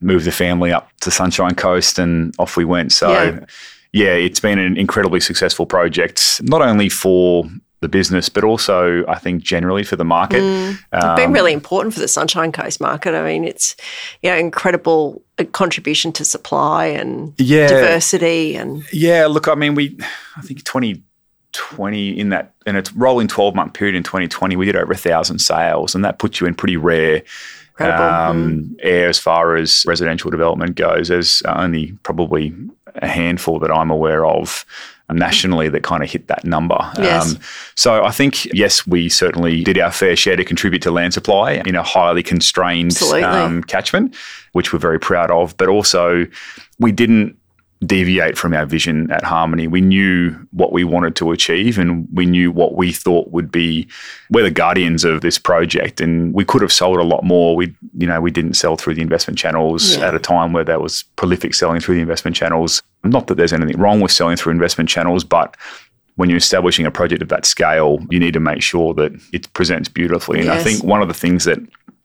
moved 0.00 0.26
the 0.26 0.32
family 0.32 0.72
up 0.72 0.90
to 1.00 1.10
Sunshine 1.10 1.56
Coast 1.56 1.98
and 1.98 2.34
off 2.38 2.56
we 2.56 2.64
went. 2.64 2.92
So, 2.92 3.10
yeah. 3.10 3.44
Yeah, 3.92 4.12
it's 4.12 4.40
been 4.40 4.58
an 4.58 4.76
incredibly 4.76 5.20
successful 5.20 5.66
project, 5.66 6.40
not 6.42 6.62
only 6.62 6.88
for 6.88 7.44
the 7.80 7.88
business, 7.88 8.28
but 8.28 8.44
also 8.44 9.06
I 9.06 9.18
think 9.18 9.42
generally 9.42 9.84
for 9.84 9.96
the 9.96 10.04
market. 10.04 10.42
Mm. 10.42 10.70
Um, 10.70 10.78
it's 10.92 11.20
been 11.20 11.32
really 11.32 11.52
important 11.52 11.94
for 11.94 12.00
the 12.00 12.08
Sunshine 12.08 12.52
Coast 12.52 12.80
market. 12.80 13.14
I 13.14 13.24
mean, 13.24 13.44
it's 13.44 13.76
you 14.22 14.30
know 14.30 14.36
incredible 14.36 15.22
uh, 15.38 15.44
contribution 15.44 16.12
to 16.14 16.24
supply 16.24 16.86
and 16.86 17.34
yeah, 17.38 17.68
diversity 17.68 18.56
and 18.56 18.82
yeah. 18.92 19.26
Look, 19.26 19.48
I 19.48 19.54
mean, 19.54 19.74
we 19.74 19.96
I 20.36 20.42
think 20.42 20.64
twenty 20.64 21.02
20 21.52 22.18
in 22.18 22.28
that 22.28 22.54
in 22.66 22.76
a 22.76 22.82
rolling 22.94 23.26
12 23.26 23.54
month 23.54 23.72
period 23.72 23.96
in 23.96 24.02
2020 24.02 24.54
we 24.54 24.66
did 24.66 24.76
over 24.76 24.92
a 24.92 24.96
thousand 24.96 25.38
sales 25.38 25.94
and 25.94 26.04
that 26.04 26.18
puts 26.18 26.40
you 26.40 26.46
in 26.46 26.54
pretty 26.54 26.76
rare 26.76 27.22
um, 27.78 27.88
mm. 27.88 28.74
air 28.80 29.08
as 29.08 29.18
far 29.18 29.56
as 29.56 29.82
residential 29.86 30.30
development 30.30 30.76
goes 30.76 31.08
there's 31.08 31.40
only 31.46 31.92
probably 32.02 32.54
a 33.02 33.08
handful 33.08 33.58
that 33.58 33.70
i'm 33.70 33.90
aware 33.90 34.24
of 34.24 34.64
nationally 35.10 35.68
that 35.68 35.82
kind 35.82 36.02
of 36.02 36.10
hit 36.10 36.26
that 36.28 36.44
number. 36.44 36.78
Yes. 36.98 37.34
Um, 37.34 37.40
so 37.74 38.04
I 38.04 38.10
think, 38.10 38.44
yes, 38.46 38.86
we 38.86 39.08
certainly 39.08 39.64
did 39.64 39.78
our 39.78 39.90
fair 39.90 40.16
share 40.16 40.36
to 40.36 40.44
contribute 40.44 40.82
to 40.82 40.90
land 40.90 41.14
supply 41.14 41.52
in 41.52 41.74
a 41.74 41.82
highly 41.82 42.22
constrained 42.22 43.00
um, 43.02 43.62
catchment, 43.64 44.14
which 44.52 44.72
we're 44.72 44.78
very 44.78 45.00
proud 45.00 45.30
of. 45.30 45.56
But 45.56 45.68
also, 45.68 46.26
we 46.78 46.92
didn't 46.92 47.38
deviate 47.86 48.36
from 48.36 48.54
our 48.54 48.66
vision 48.66 49.10
at 49.10 49.22
Harmony. 49.22 49.68
We 49.68 49.80
knew 49.80 50.32
what 50.50 50.72
we 50.72 50.82
wanted 50.82 51.14
to 51.16 51.30
achieve 51.30 51.78
and 51.78 52.08
we 52.12 52.26
knew 52.26 52.50
what 52.50 52.74
we 52.74 52.92
thought 52.92 53.30
would 53.30 53.52
be 53.52 53.86
we're 54.30 54.42
the 54.42 54.50
guardians 54.50 55.04
of 55.04 55.20
this 55.20 55.38
project 55.38 56.00
and 56.00 56.34
we 56.34 56.44
could 56.44 56.60
have 56.60 56.72
sold 56.72 56.98
a 56.98 57.04
lot 57.04 57.22
more. 57.22 57.54
We 57.54 57.74
you 57.96 58.06
know, 58.06 58.20
we 58.20 58.32
didn't 58.32 58.54
sell 58.54 58.76
through 58.76 58.94
the 58.94 59.02
investment 59.02 59.38
channels 59.38 59.96
yeah. 59.96 60.08
at 60.08 60.14
a 60.14 60.18
time 60.18 60.52
where 60.52 60.64
there 60.64 60.80
was 60.80 61.04
prolific 61.14 61.54
selling 61.54 61.80
through 61.80 61.94
the 61.94 62.00
investment 62.00 62.36
channels. 62.36 62.82
Not 63.04 63.28
that 63.28 63.36
there's 63.36 63.52
anything 63.52 63.78
wrong 63.78 64.00
with 64.00 64.10
selling 64.10 64.36
through 64.36 64.52
investment 64.52 64.90
channels, 64.90 65.22
but 65.22 65.56
when 66.16 66.28
you're 66.28 66.38
establishing 66.38 66.84
a 66.84 66.90
project 66.90 67.22
of 67.22 67.28
that 67.28 67.46
scale, 67.46 68.00
you 68.10 68.18
need 68.18 68.32
to 68.32 68.40
make 68.40 68.60
sure 68.60 68.92
that 68.94 69.12
it 69.32 69.52
presents 69.52 69.88
beautifully. 69.88 70.40
And 70.40 70.46
yes. 70.46 70.60
I 70.60 70.64
think 70.64 70.82
one 70.82 71.00
of 71.00 71.06
the 71.06 71.14
things 71.14 71.44
that 71.44 71.60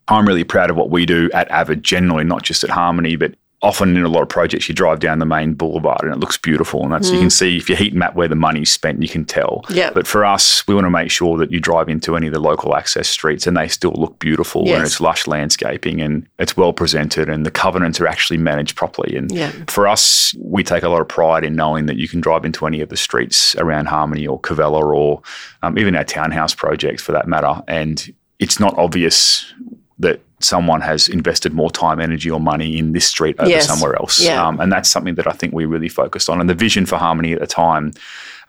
I'm 0.07 0.27
really 0.27 0.43
proud 0.43 0.69
of 0.69 0.75
what 0.75 0.91
we 0.91 1.07
do 1.07 1.31
at 1.33 1.49
Avid 1.49 1.83
generally, 1.83 2.23
not 2.23 2.43
just 2.43 2.63
at 2.63 2.69
Harmony, 2.69 3.15
but 3.15 3.33
often 3.63 3.95
in 3.95 4.03
a 4.03 4.09
lot 4.09 4.21
of 4.21 4.27
projects 4.27 4.67
you 4.67 4.75
drive 4.75 4.99
down 4.99 5.19
the 5.19 5.25
main 5.25 5.53
boulevard 5.53 6.01
and 6.01 6.11
it 6.11 6.19
looks 6.19 6.37
beautiful 6.37 6.83
and 6.83 6.91
that's 6.91 7.09
mm. 7.09 7.13
you 7.13 7.19
can 7.19 7.29
mm. 7.29 7.31
see 7.31 7.55
if 7.55 7.69
you 7.69 7.75
heat 7.77 7.93
map 7.93 8.13
where 8.13 8.27
the 8.27 8.35
money's 8.35 8.69
spent 8.69 9.01
you 9.01 9.07
can 9.07 9.23
tell 9.23 9.63
yep. 9.69 9.93
but 9.93 10.05
for 10.05 10.25
us 10.25 10.67
we 10.67 10.75
want 10.75 10.85
to 10.85 10.91
make 10.91 11.09
sure 11.09 11.37
that 11.37 11.49
you 11.49 11.61
drive 11.61 11.87
into 11.87 12.17
any 12.17 12.27
of 12.27 12.33
the 12.33 12.39
local 12.39 12.75
access 12.75 13.07
streets 13.07 13.47
and 13.47 13.55
they 13.55 13.67
still 13.69 13.93
look 13.93 14.19
beautiful 14.19 14.65
yes. 14.65 14.75
and 14.75 14.85
it's 14.85 14.99
lush 14.99 15.27
landscaping 15.27 16.01
and 16.01 16.27
it's 16.39 16.57
well 16.57 16.73
presented 16.73 17.29
and 17.29 17.45
the 17.45 17.51
covenants 17.51 18.01
are 18.01 18.07
actually 18.07 18.37
managed 18.37 18.75
properly 18.75 19.15
and 19.15 19.31
yeah. 19.31 19.51
for 19.67 19.87
us 19.87 20.35
we 20.39 20.61
take 20.61 20.83
a 20.83 20.89
lot 20.89 20.99
of 20.99 21.07
pride 21.07 21.45
in 21.45 21.55
knowing 21.55 21.85
that 21.85 21.95
you 21.95 22.09
can 22.09 22.19
drive 22.19 22.43
into 22.43 22.67
any 22.67 22.81
of 22.81 22.89
the 22.89 22.97
streets 22.97 23.55
around 23.55 23.85
harmony 23.85 24.27
or 24.27 24.39
Covella 24.41 24.83
or 24.83 25.21
um, 25.61 25.79
even 25.79 25.95
our 25.95 26.03
townhouse 26.03 26.53
projects 26.53 27.01
for 27.01 27.13
that 27.13 27.27
matter 27.27 27.61
and 27.69 28.13
it's 28.39 28.59
not 28.59 28.77
obvious 28.77 29.53
that 29.99 30.19
someone 30.43 30.81
has 30.81 31.07
invested 31.07 31.53
more 31.53 31.71
time, 31.71 31.99
energy, 31.99 32.29
or 32.29 32.39
money 32.39 32.77
in 32.77 32.91
this 32.91 33.05
street 33.05 33.35
over 33.39 33.49
yes. 33.49 33.67
somewhere 33.67 33.95
else. 33.95 34.21
Yeah. 34.21 34.45
Um, 34.45 34.59
and 34.59 34.71
that's 34.71 34.89
something 34.89 35.15
that 35.15 35.27
I 35.27 35.31
think 35.31 35.53
we 35.53 35.65
really 35.65 35.89
focused 35.89 36.29
on. 36.29 36.41
And 36.41 36.49
the 36.49 36.53
vision 36.53 36.85
for 36.85 36.97
Harmony 36.97 37.33
at 37.33 37.39
the 37.39 37.47
time, 37.47 37.93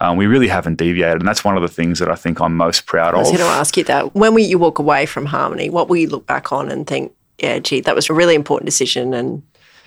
um, 0.00 0.16
we 0.16 0.26
really 0.26 0.48
haven't 0.48 0.76
deviated. 0.76 1.20
And 1.20 1.28
that's 1.28 1.44
one 1.44 1.56
of 1.56 1.62
the 1.62 1.68
things 1.68 1.98
that 1.98 2.10
I 2.10 2.14
think 2.14 2.40
I'm 2.40 2.56
most 2.56 2.86
proud 2.86 3.14
of. 3.14 3.18
I 3.18 3.20
was 3.20 3.28
going 3.30 3.38
to 3.38 3.44
ask 3.46 3.76
you 3.76 3.84
that. 3.84 4.14
When 4.14 4.34
will 4.34 4.42
you 4.42 4.58
walk 4.58 4.78
away 4.78 5.06
from 5.06 5.26
Harmony? 5.26 5.70
What 5.70 5.88
will 5.88 5.96
you 5.96 6.08
look 6.08 6.26
back 6.26 6.52
on 6.52 6.70
and 6.70 6.86
think, 6.86 7.12
yeah, 7.38 7.58
gee, 7.58 7.80
that 7.80 7.94
was 7.94 8.10
a 8.10 8.14
really 8.14 8.34
important 8.34 8.66
decision? 8.66 9.14
And 9.14 9.42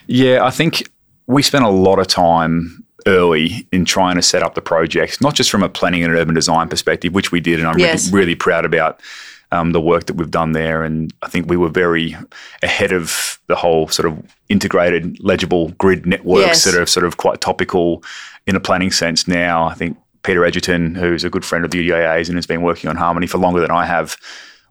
yeah, 0.08 0.44
I 0.44 0.50
think 0.50 0.90
we 1.28 1.44
spent 1.44 1.66
a 1.66 1.70
lot 1.70 2.00
of 2.00 2.08
time 2.08 2.84
early 3.06 3.68
in 3.72 3.86
trying 3.86 4.16
to 4.16 4.22
set 4.22 4.44
up 4.44 4.56
the 4.56 4.62
project, 4.62 5.22
not 5.22 5.34
just 5.34 5.50
from 5.50 5.64
a 5.64 5.70
planning 5.70 6.04
and 6.04 6.14
urban 6.14 6.36
design 6.36 6.68
perspective, 6.68 7.14
which 7.14 7.32
we 7.32 7.40
did, 7.40 7.60
and 7.60 7.68
I'm 7.68 7.80
yes. 7.80 8.08
really, 8.08 8.20
really 8.20 8.36
proud 8.36 8.66
about 8.66 9.02
um, 9.52 9.72
the 9.72 9.82
work 9.82 10.06
that 10.06 10.16
we've 10.16 10.32
done 10.32 10.52
there. 10.52 10.84
And 10.84 11.14
I 11.22 11.28
think 11.28 11.50
we 11.50 11.58
were 11.58 11.70
very 11.70 12.16
ahead 12.64 12.92
of 12.92 13.40
the 13.48 13.56
whole 13.56 13.88
sort 13.88 14.08
of 14.08 14.36
integrated, 14.50 15.24
legible 15.24 15.70
grid 15.72 16.06
networks 16.06 16.48
yes. 16.48 16.64
that 16.66 16.76
are 16.76 16.86
sort 16.86 17.06
of 17.06 17.18
quite 17.18 17.42
topical 17.42 18.04
in 18.46 18.56
a 18.56 18.60
planning 18.60 18.92
sense 18.92 19.28
now. 19.28 19.66
I 19.66 19.74
think 19.74 19.98
Peter 20.24 20.44
Edgerton, 20.44 20.96
who's 20.96 21.24
a 21.24 21.30
good 21.30 21.46
friend 21.46 21.64
of 21.64 21.72
the 21.72 21.88
UDIA's 21.88 22.28
and 22.30 22.38
has 22.38 22.48
been 22.48 22.62
working 22.62 22.90
on 22.90 22.98
Harmony 22.98 23.28
for 23.28 23.38
longer 23.38 23.62
than 23.62 23.72
I 23.72 23.86
have, 23.86 24.18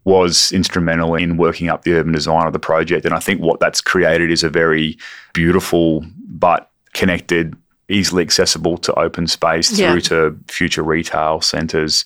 was 0.05 0.53
instrumental 0.53 1.15
in 1.17 1.37
working 1.37 1.69
up 1.69 1.83
the 1.83 1.95
urban 1.95 2.13
design 2.13 2.47
of 2.47 2.53
the 2.53 2.59
project. 2.59 3.05
And 3.05 3.15
I 3.15 3.19
think 3.19 3.41
what 3.41 3.59
that's 3.59 3.81
created 3.81 4.31
is 4.31 4.45
a 4.45 4.51
very 4.51 4.97
beautiful 5.33 6.05
but 6.29 6.71
connected, 6.93 7.57
easily 7.89 8.23
accessible 8.23 8.79
to 8.79 8.95
open 8.95 9.27
space 9.27 9.77
yeah. 9.77 9.91
through 9.91 10.03
to 10.03 10.39
future 10.49 10.83
retail 10.83 11.41
centres 11.41 12.05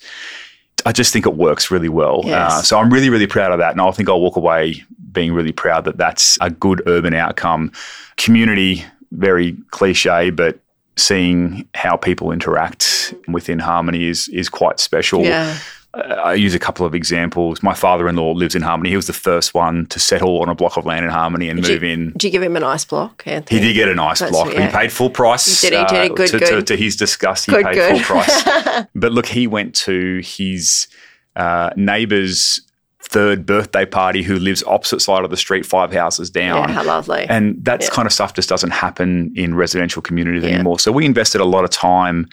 I 0.85 0.91
just 0.91 1.13
think 1.13 1.25
it 1.25 1.35
works 1.35 1.71
really 1.71 1.89
well. 1.89 2.21
Yes. 2.25 2.51
Uh, 2.51 2.61
so 2.61 2.79
I'm 2.79 2.91
really, 2.91 3.09
really 3.09 3.27
proud 3.27 3.51
of 3.51 3.59
that. 3.59 3.71
And 3.71 3.81
I 3.81 3.91
think 3.91 4.09
I'll 4.09 4.21
walk 4.21 4.35
away 4.35 4.83
being 5.11 5.33
really 5.33 5.51
proud 5.51 5.85
that 5.85 5.97
that's 5.97 6.37
a 6.41 6.49
good 6.49 6.81
urban 6.87 7.13
outcome. 7.13 7.71
Community, 8.17 8.85
very 9.11 9.57
cliche, 9.71 10.29
but 10.29 10.59
seeing 10.97 11.67
how 11.73 11.95
people 11.97 12.31
interact 12.31 13.13
within 13.27 13.59
harmony 13.59 14.05
is 14.05 14.27
is 14.29 14.49
quite 14.49 14.79
special. 14.79 15.23
Yeah. 15.23 15.57
Uh, 15.93 15.99
I 15.99 16.33
use 16.35 16.55
a 16.55 16.59
couple 16.59 16.85
of 16.85 16.95
examples. 16.95 17.61
My 17.61 17.73
father-in-law 17.73 18.31
lives 18.31 18.55
in 18.55 18.61
Harmony. 18.61 18.91
He 18.91 18.95
was 18.95 19.07
the 19.07 19.13
first 19.13 19.53
one 19.53 19.85
to 19.87 19.99
settle 19.99 20.41
on 20.41 20.47
a 20.47 20.55
block 20.55 20.77
of 20.77 20.85
land 20.85 21.03
in 21.03 21.11
Harmony 21.11 21.49
and 21.49 21.61
did 21.61 21.69
move 21.69 21.83
you, 21.83 21.89
in. 21.89 22.11
Did 22.11 22.23
you 22.25 22.29
give 22.29 22.43
him 22.43 22.55
a 22.55 22.61
nice 22.61 22.85
block, 22.85 23.23
Anthony? 23.25 23.59
He 23.59 23.67
did 23.67 23.73
get 23.73 23.89
a 23.89 23.95
nice 23.95 24.19
That's 24.19 24.31
block. 24.31 24.53
Yeah. 24.53 24.67
He 24.67 24.71
paid 24.71 24.91
full 24.91 25.09
price. 25.09 25.61
Did 25.61 25.73
he? 25.73 25.85
Did 25.85 26.03
he? 26.03 26.09
Good, 26.15 26.29
uh, 26.29 26.31
to, 26.31 26.39
good. 26.39 26.49
To, 26.49 26.61
to, 26.61 26.77
his 26.77 26.95
disgust, 26.95 27.45
he 27.45 27.51
good, 27.51 27.65
paid 27.65 27.75
good. 27.75 28.05
full 28.05 28.23
price. 28.23 28.85
but 28.95 29.11
look, 29.11 29.25
he 29.25 29.47
went 29.47 29.75
to 29.75 30.21
his 30.23 30.87
uh, 31.35 31.71
neighbour's 31.75 32.61
third 33.03 33.45
birthday 33.45 33.85
party 33.85 34.23
who 34.23 34.37
lives 34.39 34.63
opposite 34.63 35.01
side 35.01 35.25
of 35.25 35.29
the 35.29 35.37
street, 35.37 35.65
five 35.65 35.91
houses 35.91 36.29
down. 36.29 36.69
Yeah, 36.69 36.75
how 36.75 36.83
lovely. 36.85 37.25
And 37.27 37.63
that 37.65 37.81
yeah. 37.81 37.89
kind 37.89 38.05
of 38.05 38.13
stuff 38.13 38.33
just 38.33 38.47
doesn't 38.47 38.71
happen 38.71 39.33
in 39.35 39.55
residential 39.55 40.01
communities 40.01 40.43
yeah. 40.43 40.55
anymore. 40.55 40.79
So 40.79 40.91
we 40.93 41.05
invested 41.05 41.41
a 41.41 41.45
lot 41.45 41.65
of 41.65 41.69
time 41.69 42.29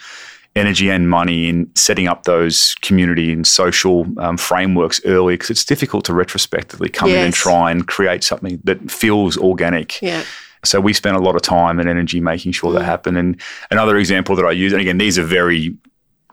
energy 0.56 0.90
and 0.90 1.08
money 1.08 1.48
in 1.48 1.70
setting 1.74 2.08
up 2.08 2.24
those 2.24 2.74
community 2.82 3.32
and 3.32 3.46
social 3.46 4.06
um, 4.18 4.36
frameworks 4.36 5.00
early 5.04 5.34
because 5.34 5.50
it's 5.50 5.64
difficult 5.64 6.04
to 6.04 6.14
retrospectively 6.14 6.88
come 6.88 7.10
yes. 7.10 7.18
in 7.18 7.24
and 7.26 7.34
try 7.34 7.70
and 7.70 7.86
create 7.86 8.24
something 8.24 8.60
that 8.64 8.90
feels 8.90 9.36
organic. 9.36 10.00
Yeah. 10.02 10.24
So 10.64 10.80
we 10.80 10.92
spent 10.92 11.16
a 11.16 11.20
lot 11.20 11.36
of 11.36 11.42
time 11.42 11.78
and 11.78 11.88
energy 11.88 12.20
making 12.20 12.52
sure 12.52 12.70
mm. 12.70 12.78
that 12.78 12.84
happened. 12.84 13.16
And 13.16 13.40
another 13.70 13.96
example 13.96 14.34
that 14.36 14.44
I 14.44 14.50
use, 14.50 14.72
and 14.72 14.80
again, 14.80 14.98
these 14.98 15.18
are 15.18 15.22
very 15.22 15.76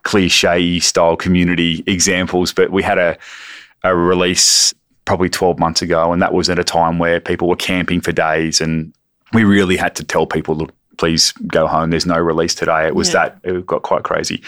cliche 0.04 0.80
style 0.80 1.15
community 1.15 1.84
examples, 1.88 2.54
but 2.54 2.71
we 2.71 2.84
had 2.84 2.97
a, 2.97 3.17
a 3.84 3.95
release 3.95 4.73
probably 5.06 5.30
12 5.30 5.60
months 5.60 5.82
ago. 5.82 6.12
And 6.12 6.21
that 6.21 6.34
was 6.34 6.49
at 6.49 6.58
a 6.58 6.63
time 6.63 6.97
where 6.97 7.19
people 7.19 7.47
were 7.47 7.56
camping 7.56 8.01
for 8.01 8.12
days. 8.12 8.60
And 8.60 8.93
we 9.34 9.43
really 9.43 9.78
had 9.78 9.95
to 9.97 10.04
tell 10.04 10.25
people, 10.25 10.56
look, 10.56 10.73
please 10.97 11.31
go 11.34 11.67
home. 11.67 11.89
There's 11.89 12.05
no 12.05 12.17
release 12.19 12.55
today. 12.55 12.88
It 12.88 12.95
was 12.95 13.13
yeah. 13.13 13.29
that, 13.29 13.39
it 13.43 13.65
got 13.65 13.84
quite 13.84 14.03
crazy. 14.03 14.41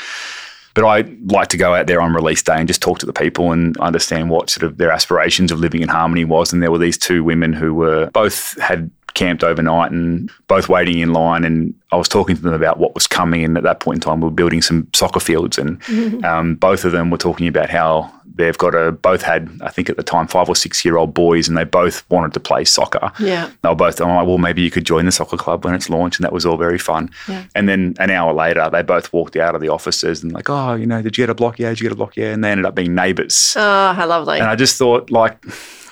But 0.73 0.85
I 0.85 1.01
like 1.25 1.47
to 1.49 1.57
go 1.57 1.73
out 1.73 1.87
there 1.87 1.99
on 1.99 2.13
release 2.13 2.43
day 2.43 2.53
and 2.53 2.67
just 2.67 2.83
talk 2.83 2.99
to 2.99 3.07
the 3.07 3.13
people 3.13 3.51
and 3.51 3.75
understand 3.79 4.29
what 4.29 4.51
sort 4.51 4.63
of 4.63 4.77
their 4.77 4.91
aspirations 4.91 5.51
of 5.51 5.59
living 5.59 5.81
in 5.81 5.89
harmony 5.89 6.23
was. 6.23 6.53
And 6.53 6.61
there 6.61 6.69
were 6.69 6.77
these 6.77 6.99
two 6.99 7.23
women 7.23 7.51
who 7.51 7.73
were 7.73 8.11
both 8.11 8.59
had 8.61 8.91
camped 9.17 9.43
overnight 9.43 9.91
and 9.91 10.31
both 10.47 10.69
waiting 10.69 10.99
in 10.99 11.11
line. 11.11 11.43
And 11.43 11.73
I 11.91 11.97
was 11.97 12.07
talking 12.07 12.35
to 12.35 12.41
them 12.41 12.53
about 12.53 12.77
what 12.77 12.93
was 12.93 13.07
coming. 13.07 13.43
And 13.43 13.57
at 13.57 13.63
that 13.63 13.79
point 13.79 13.97
in 13.97 14.01
time, 14.01 14.21
we 14.21 14.25
were 14.25 14.31
building 14.31 14.61
some 14.61 14.87
soccer 14.93 15.19
fields. 15.19 15.57
And 15.57 15.81
mm-hmm. 15.81 16.23
um, 16.31 16.55
both 16.55 16.85
of 16.85 16.91
them 16.91 17.09
were 17.09 17.17
talking 17.17 17.47
about 17.47 17.69
how 17.69 18.13
they've 18.37 18.57
got 18.57 18.75
a 18.75 18.91
both 18.91 19.21
had 19.21 19.49
I 19.61 19.69
think 19.69 19.89
at 19.89 19.97
the 19.97 20.03
time 20.03 20.27
five 20.27 20.47
or 20.47 20.55
six 20.55 20.85
year 20.85 20.97
old 20.97 21.13
boys 21.13 21.47
and 21.47 21.57
they 21.57 21.63
both 21.63 22.07
wanted 22.09 22.33
to 22.33 22.39
play 22.39 22.63
soccer. 22.63 23.11
Yeah, 23.19 23.49
they 23.61 23.69
were 23.69 23.75
both. 23.75 23.99
I'm 23.99 24.15
like, 24.15 24.27
well, 24.27 24.37
maybe 24.37 24.61
you 24.61 24.71
could 24.71 24.85
join 24.85 25.05
the 25.05 25.11
soccer 25.11 25.37
club 25.37 25.65
when 25.65 25.73
it's 25.73 25.89
launched, 25.89 26.19
and 26.19 26.23
that 26.23 26.33
was 26.33 26.45
all 26.45 26.57
very 26.57 26.77
fun. 26.77 27.09
Yeah. 27.27 27.45
And 27.55 27.67
then 27.67 27.95
an 27.99 28.11
hour 28.11 28.33
later, 28.33 28.69
they 28.71 28.83
both 28.83 29.11
walked 29.11 29.35
out 29.35 29.55
of 29.55 29.61
the 29.61 29.69
offices 29.69 30.23
and 30.23 30.31
like, 30.31 30.49
oh, 30.49 30.75
you 30.75 30.85
know, 30.85 31.01
did 31.01 31.17
you 31.17 31.23
get 31.23 31.29
a 31.29 31.35
block? 31.35 31.59
Yeah, 31.59 31.69
did 31.69 31.79
you 31.79 31.85
get 31.85 31.91
a 31.91 31.95
block? 31.95 32.15
Yeah, 32.15 32.31
and 32.31 32.43
they 32.43 32.51
ended 32.51 32.65
up 32.65 32.75
being 32.75 32.95
neighbours. 32.95 33.53
Oh, 33.57 33.93
how 33.93 34.07
lovely! 34.07 34.39
And 34.39 34.47
I 34.47 34.55
just 34.55 34.77
thought 34.77 35.09
like 35.09 35.43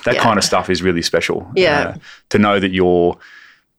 that 0.06 0.15
yeah. 0.15 0.24
kind 0.24 0.38
of 0.38 0.44
stuff 0.44 0.70
is 0.70 0.82
really 0.82 1.02
special. 1.02 1.50
Yeah, 1.56 1.80
uh, 1.80 1.98
to 2.30 2.39
know 2.39 2.60
that 2.60 2.72
you're 2.72 3.18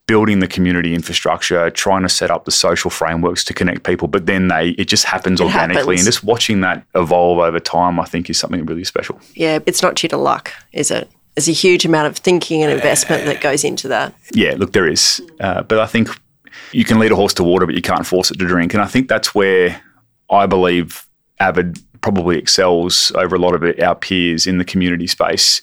building 0.06 0.38
the 0.38 0.46
community 0.46 0.94
infrastructure, 0.94 1.68
trying 1.70 2.02
to 2.02 2.08
set 2.08 2.30
up 2.30 2.44
the 2.44 2.52
social 2.52 2.90
frameworks 2.90 3.42
to 3.44 3.52
connect 3.52 3.82
people, 3.82 4.06
but 4.06 4.26
then 4.26 4.48
they 4.48 4.70
it 4.70 4.86
just 4.86 5.04
happens 5.04 5.40
it 5.40 5.44
organically 5.44 5.80
happens. 5.80 6.00
and 6.00 6.06
just 6.06 6.24
watching 6.24 6.60
that 6.60 6.84
evolve 6.94 7.38
over 7.38 7.58
time 7.58 7.98
I 7.98 8.04
think 8.04 8.30
is 8.30 8.38
something 8.38 8.64
really 8.66 8.84
special. 8.84 9.20
Yeah, 9.34 9.58
it's 9.66 9.82
not 9.82 9.96
due 9.96 10.08
to 10.08 10.16
luck, 10.16 10.52
is 10.72 10.90
it? 10.90 11.10
There's 11.34 11.48
a 11.48 11.52
huge 11.52 11.84
amount 11.84 12.06
of 12.06 12.16
thinking 12.16 12.62
and 12.62 12.72
investment 12.72 13.26
that 13.26 13.42
goes 13.42 13.62
into 13.62 13.88
that. 13.88 14.14
Yeah, 14.32 14.54
look, 14.56 14.72
there 14.72 14.88
is. 14.88 15.20
Uh, 15.38 15.62
but 15.62 15.78
I 15.78 15.86
think 15.86 16.08
you 16.72 16.84
can 16.84 16.98
lead 16.98 17.12
a 17.12 17.16
horse 17.16 17.34
to 17.34 17.44
water, 17.44 17.66
but 17.66 17.74
you 17.74 17.82
can't 17.82 18.06
force 18.06 18.30
it 18.30 18.38
to 18.38 18.46
drink. 18.46 18.72
And 18.72 18.82
I 18.82 18.86
think 18.86 19.08
that's 19.08 19.34
where 19.34 19.80
I 20.30 20.46
believe 20.46 21.06
Avid 21.38 21.78
probably 22.00 22.38
excels 22.38 23.12
over 23.14 23.36
a 23.36 23.38
lot 23.38 23.54
of 23.54 23.78
our 23.80 23.94
peers 23.94 24.46
in 24.46 24.58
the 24.58 24.64
community 24.64 25.06
space. 25.06 25.60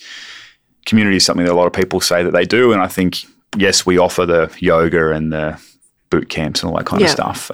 Community 0.86 1.17
is 1.17 1.26
something 1.26 1.46
that 1.46 1.54
a 1.54 1.56
lot 1.56 1.67
of 1.67 1.74
people 1.74 2.00
say 2.02 2.24
that 2.24 2.32
they 2.32 2.46
do. 2.46 2.74
And 2.74 2.82
I 2.82 2.88
think 2.88 3.26
yes, 3.58 3.86
we 3.86 3.98
offer 3.98 4.26
the 4.26 4.54
yoga 4.60 5.12
and 5.12 5.32
the 5.32 5.60
boot 6.10 6.30
camps 6.30 6.62
and 6.62 6.69
all 6.69 6.78
that 6.78 6.86
kind 6.86 7.02
yeah. 7.02 7.08
of 7.08 7.12
stuff, 7.12 7.52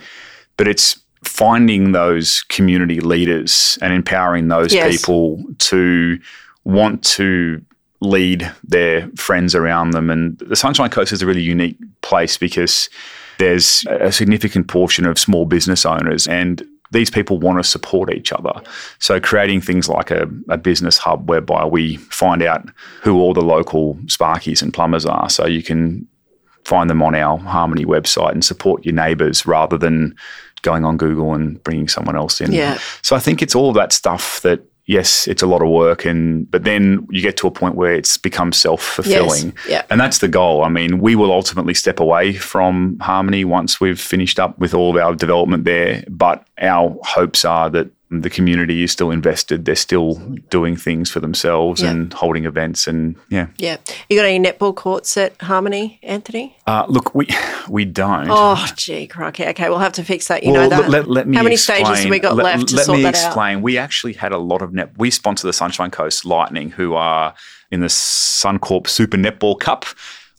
but 0.57 0.67
it's 0.67 0.99
finding 1.23 1.91
those 1.91 2.43
community 2.43 2.99
leaders 2.99 3.77
and 3.81 3.93
empowering 3.93 4.47
those 4.47 4.73
yes. 4.73 4.91
people 4.91 5.43
to 5.57 6.17
want 6.63 7.03
to 7.03 7.61
lead 8.01 8.49
their 8.63 9.09
friends 9.11 9.53
around 9.53 9.91
them. 9.91 10.09
And 10.09 10.37
the 10.39 10.55
Sunshine 10.55 10.89
Coast 10.89 11.11
is 11.11 11.21
a 11.21 11.25
really 11.25 11.41
unique 11.41 11.77
place 12.01 12.37
because 12.37 12.89
there's 13.37 13.83
a 13.89 14.11
significant 14.11 14.67
portion 14.67 15.05
of 15.05 15.19
small 15.19 15.45
business 15.45 15.85
owners 15.85 16.27
and 16.27 16.65
these 16.91 17.09
people 17.09 17.37
want 17.37 17.59
to 17.59 17.63
support 17.63 18.13
each 18.13 18.31
other. 18.31 18.53
So 18.99 19.19
creating 19.19 19.61
things 19.61 19.87
like 19.87 20.11
a, 20.11 20.29
a, 20.49 20.57
business 20.57 20.97
hub 20.97 21.29
whereby 21.29 21.65
we 21.65 21.97
find 21.97 22.41
out 22.41 22.67
who 23.01 23.19
all 23.19 23.33
the 23.33 23.41
local 23.41 23.95
sparkies 24.05 24.61
and 24.61 24.73
plumbers 24.73 25.05
are. 25.05 25.29
So 25.29 25.45
you 25.45 25.61
can 25.61 26.07
find 26.65 26.89
them 26.89 27.01
on 27.01 27.15
our 27.15 27.37
Harmony 27.37 27.85
website 27.85 28.31
and 28.31 28.43
support 28.43 28.85
your 28.85 28.95
neighbours 28.95 29.45
rather 29.45 29.77
than 29.77 30.15
going 30.61 30.83
on 30.83 30.97
Google 30.97 31.33
and 31.33 31.63
bringing 31.63 31.87
someone 31.87 32.15
else 32.15 32.41
in. 32.41 32.51
Yeah. 32.51 32.79
So 33.01 33.15
I 33.15 33.19
think 33.19 33.41
it's 33.41 33.55
all 33.55 33.71
that 33.73 33.93
stuff 33.93 34.41
that 34.41 34.61
yes, 34.89 35.27
it's 35.27 35.43
a 35.43 35.45
lot 35.45 35.61
of 35.61 35.69
work, 35.69 36.03
and 36.03 36.49
but 36.49 36.63
then 36.63 37.07
you 37.11 37.21
get 37.21 37.37
to 37.37 37.47
a 37.47 37.51
point 37.51 37.75
where 37.75 37.93
it's 37.93 38.17
become 38.17 38.51
self 38.51 38.81
fulfilling, 38.81 39.53
yes. 39.55 39.67
yeah. 39.69 39.83
and 39.89 40.01
that's 40.01 40.17
the 40.17 40.27
goal. 40.27 40.63
I 40.63 40.69
mean, 40.69 40.99
we 40.99 41.15
will 41.15 41.31
ultimately 41.31 41.75
step 41.75 41.99
away 41.99 42.33
from 42.33 42.97
Harmony 42.99 43.45
once 43.45 43.79
we've 43.79 44.01
finished 44.01 44.39
up 44.39 44.57
with 44.57 44.73
all 44.73 44.89
of 44.89 45.01
our 45.01 45.15
development 45.15 45.63
there, 45.63 46.03
but 46.09 46.45
our 46.59 46.97
hopes 47.03 47.45
are 47.45 47.69
that 47.69 47.91
the 48.11 48.29
community 48.29 48.83
is 48.83 48.91
still 48.91 49.11
invested. 49.11 49.65
They're 49.65 49.75
still 49.75 50.15
doing 50.49 50.75
things 50.75 51.11
for 51.11 51.19
themselves 51.19 51.81
yeah. 51.81 51.91
and 51.91 52.11
holding 52.11 52.45
events 52.45 52.87
and 52.87 53.15
yeah. 53.29 53.47
Yeah. 53.57 53.77
You 54.09 54.17
got 54.17 54.25
any 54.25 54.43
netball 54.43 54.75
courts 54.75 55.15
at 55.15 55.39
Harmony, 55.41 55.99
Anthony? 56.01 56.57
Uh, 56.65 56.85
look, 56.87 57.13
we 57.13 57.27
we 57.69 57.85
don't. 57.85 58.27
Oh, 58.29 58.65
gee, 58.75 59.05
crikey. 59.05 59.45
Okay, 59.47 59.69
we'll 59.69 59.79
have 59.79 59.93
to 59.93 60.03
fix 60.03 60.27
that. 60.27 60.43
You 60.43 60.53
well, 60.53 60.69
know 60.69 60.81
that. 60.81 60.89
Let, 60.89 61.07
let 61.07 61.27
me 61.27 61.37
How 61.37 61.43
many 61.43 61.53
explain. 61.53 61.85
stages 61.85 62.03
have 62.03 62.09
we 62.09 62.19
got 62.19 62.35
let, 62.35 62.43
left 62.45 62.69
to 62.69 62.75
let 62.77 62.85
sort 62.85 62.97
me 62.97 63.03
that 63.03 63.09
explain. 63.09 63.57
out? 63.57 63.63
We 63.63 63.77
actually 63.77 64.13
had 64.13 64.31
a 64.31 64.37
lot 64.37 64.63
of 64.63 64.73
net. 64.73 64.97
We 64.97 65.11
sponsor 65.11 65.45
the 65.45 65.53
Sunshine 65.53 65.91
Coast 65.91 66.25
Lightning, 66.25 66.71
who 66.71 66.95
are 66.95 67.35
in 67.71 67.81
the 67.81 67.87
Suncorp 67.87 68.87
Super 68.87 69.17
Netball 69.17 69.59
Cup 69.59 69.85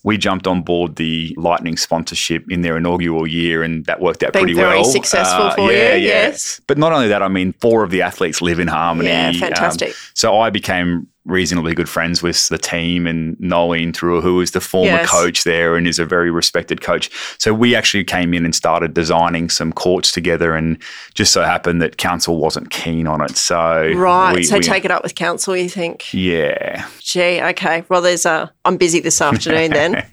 we 0.02 0.16
jumped 0.16 0.46
on 0.46 0.62
board 0.62 0.96
the 0.96 1.34
Lightning 1.36 1.76
sponsorship 1.76 2.50
in 2.50 2.62
their 2.62 2.76
inaugural 2.76 3.26
year, 3.26 3.62
and 3.62 3.84
that 3.86 4.00
worked 4.00 4.22
out 4.22 4.32
Been 4.32 4.42
pretty 4.42 4.54
very 4.54 4.76
well. 4.76 4.82
Very 4.82 4.92
successful 4.92 5.46
uh, 5.46 5.54
for 5.54 5.72
yeah, 5.72 5.94
you, 5.94 6.06
yeah. 6.06 6.26
yes. 6.26 6.60
But 6.66 6.78
not 6.78 6.92
only 6.92 7.08
that, 7.08 7.22
I 7.22 7.28
mean, 7.28 7.52
four 7.60 7.82
of 7.82 7.90
the 7.90 8.02
athletes 8.02 8.40
live 8.40 8.60
in 8.60 8.68
Harmony. 8.68 9.08
Yeah, 9.08 9.32
fantastic. 9.32 9.90
Um, 9.90 9.94
so 10.14 10.40
I 10.40 10.50
became 10.50 11.06
reasonably 11.26 11.74
good 11.74 11.88
friends 11.88 12.22
with 12.22 12.48
the 12.48 12.58
team 12.58 13.06
and 13.06 13.38
Noeline 13.38 13.92
Taurua, 13.92 14.22
who 14.22 14.40
is 14.40 14.52
the 14.52 14.60
former 14.60 14.90
yes. 14.90 15.10
coach 15.10 15.44
there 15.44 15.76
and 15.76 15.86
is 15.86 15.98
a 15.98 16.06
very 16.06 16.30
respected 16.30 16.80
coach. 16.80 17.10
So 17.38 17.52
we 17.52 17.74
actually 17.74 18.04
came 18.04 18.32
in 18.32 18.44
and 18.44 18.54
started 18.54 18.94
designing 18.94 19.50
some 19.50 19.72
courts 19.72 20.10
together 20.10 20.54
and 20.54 20.82
just 21.14 21.32
so 21.32 21.42
happened 21.42 21.82
that 21.82 21.98
council 21.98 22.38
wasn't 22.38 22.70
keen 22.70 23.06
on 23.06 23.20
it. 23.20 23.36
So 23.36 23.92
Right. 23.92 24.36
We, 24.36 24.42
so 24.44 24.56
we, 24.56 24.62
take 24.62 24.84
it 24.84 24.90
up 24.90 25.02
with 25.02 25.14
council, 25.14 25.56
you 25.56 25.68
think? 25.68 26.12
Yeah. 26.14 26.88
Gee, 27.00 27.42
okay. 27.42 27.84
Well 27.88 28.00
there's 28.00 28.24
a 28.24 28.50
I'm 28.64 28.76
busy 28.76 29.00
this 29.00 29.20
afternoon 29.20 29.72
then. 29.72 29.92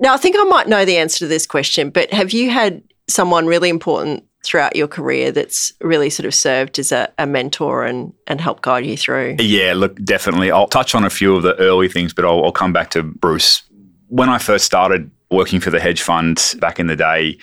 now 0.00 0.14
I 0.14 0.16
think 0.16 0.36
I 0.38 0.44
might 0.44 0.68
know 0.68 0.84
the 0.84 0.96
answer 0.96 1.18
to 1.20 1.26
this 1.26 1.46
question, 1.46 1.90
but 1.90 2.10
have 2.12 2.32
you 2.32 2.50
had 2.50 2.82
someone 3.08 3.46
really 3.46 3.68
important 3.68 4.24
throughout 4.44 4.74
your 4.74 4.88
career 4.88 5.30
that's 5.30 5.72
really 5.80 6.10
sort 6.10 6.26
of 6.26 6.34
served 6.34 6.78
as 6.78 6.90
a, 6.92 7.12
a, 7.18 7.26
mentor 7.26 7.84
and, 7.84 8.12
and 8.26 8.40
helped 8.40 8.62
guide 8.62 8.84
you 8.84 8.96
through? 8.96 9.36
Yeah, 9.38 9.72
look, 9.74 10.02
definitely. 10.02 10.50
I'll 10.50 10.66
touch 10.66 10.94
on 10.94 11.04
a 11.04 11.10
few 11.10 11.36
of 11.36 11.42
the 11.42 11.54
early 11.56 11.88
things, 11.88 12.12
but 12.12 12.24
I'll, 12.24 12.44
I'll 12.44 12.52
come 12.52 12.72
back 12.72 12.90
to 12.90 13.02
Bruce. 13.02 13.62
When 14.08 14.28
I 14.28 14.38
first 14.38 14.64
started 14.64 15.10
working 15.30 15.60
for 15.60 15.70
the 15.70 15.80
hedge 15.80 16.02
fund 16.02 16.54
back 16.58 16.80
in 16.80 16.88
the 16.88 16.96
day, 16.96 17.38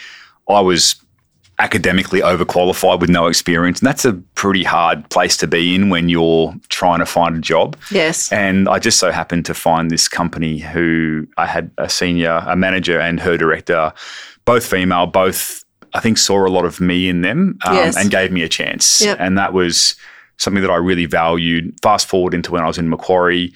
I 0.47 0.59
was 0.59 0.95
academically 1.59 2.21
overqualified 2.21 3.01
with 3.01 3.09
no 3.09 3.27
experience. 3.27 3.79
And 3.79 3.87
that's 3.87 4.05
a 4.05 4.13
pretty 4.35 4.63
hard 4.63 5.07
place 5.09 5.35
to 5.37 5.47
be 5.47 5.75
in 5.75 5.89
when 5.89 6.09
you're 6.09 6.55
trying 6.69 6.99
to 6.99 7.05
find 7.05 7.35
a 7.35 7.39
job. 7.39 7.75
Yes. 7.91 8.31
And 8.31 8.69
I 8.69 8.79
just 8.79 8.97
so 8.97 9.11
happened 9.11 9.45
to 9.45 9.53
find 9.53 9.91
this 9.91 10.07
company 10.07 10.59
who 10.59 11.27
I 11.37 11.45
had 11.45 11.69
a 11.77 11.89
senior, 11.89 12.43
a 12.47 12.55
manager 12.55 12.99
and 12.99 13.19
her 13.19 13.37
director, 13.37 13.91
both 14.45 14.65
female, 14.65 15.05
both 15.05 15.65
I 15.93 15.99
think 15.99 16.17
saw 16.17 16.45
a 16.45 16.49
lot 16.49 16.65
of 16.65 16.79
me 16.79 17.09
in 17.09 17.21
them 17.21 17.57
um, 17.65 17.75
yes. 17.75 17.97
and 17.97 18.11
gave 18.11 18.31
me 18.31 18.43
a 18.43 18.49
chance. 18.49 19.01
Yep. 19.01 19.17
And 19.19 19.37
that 19.37 19.53
was 19.53 19.95
something 20.37 20.61
that 20.61 20.71
I 20.71 20.75
really 20.75 21.05
valued. 21.05 21.77
Fast 21.81 22.07
forward 22.07 22.33
into 22.33 22.51
when 22.51 22.63
I 22.63 22.67
was 22.67 22.77
in 22.77 22.89
Macquarie, 22.89 23.53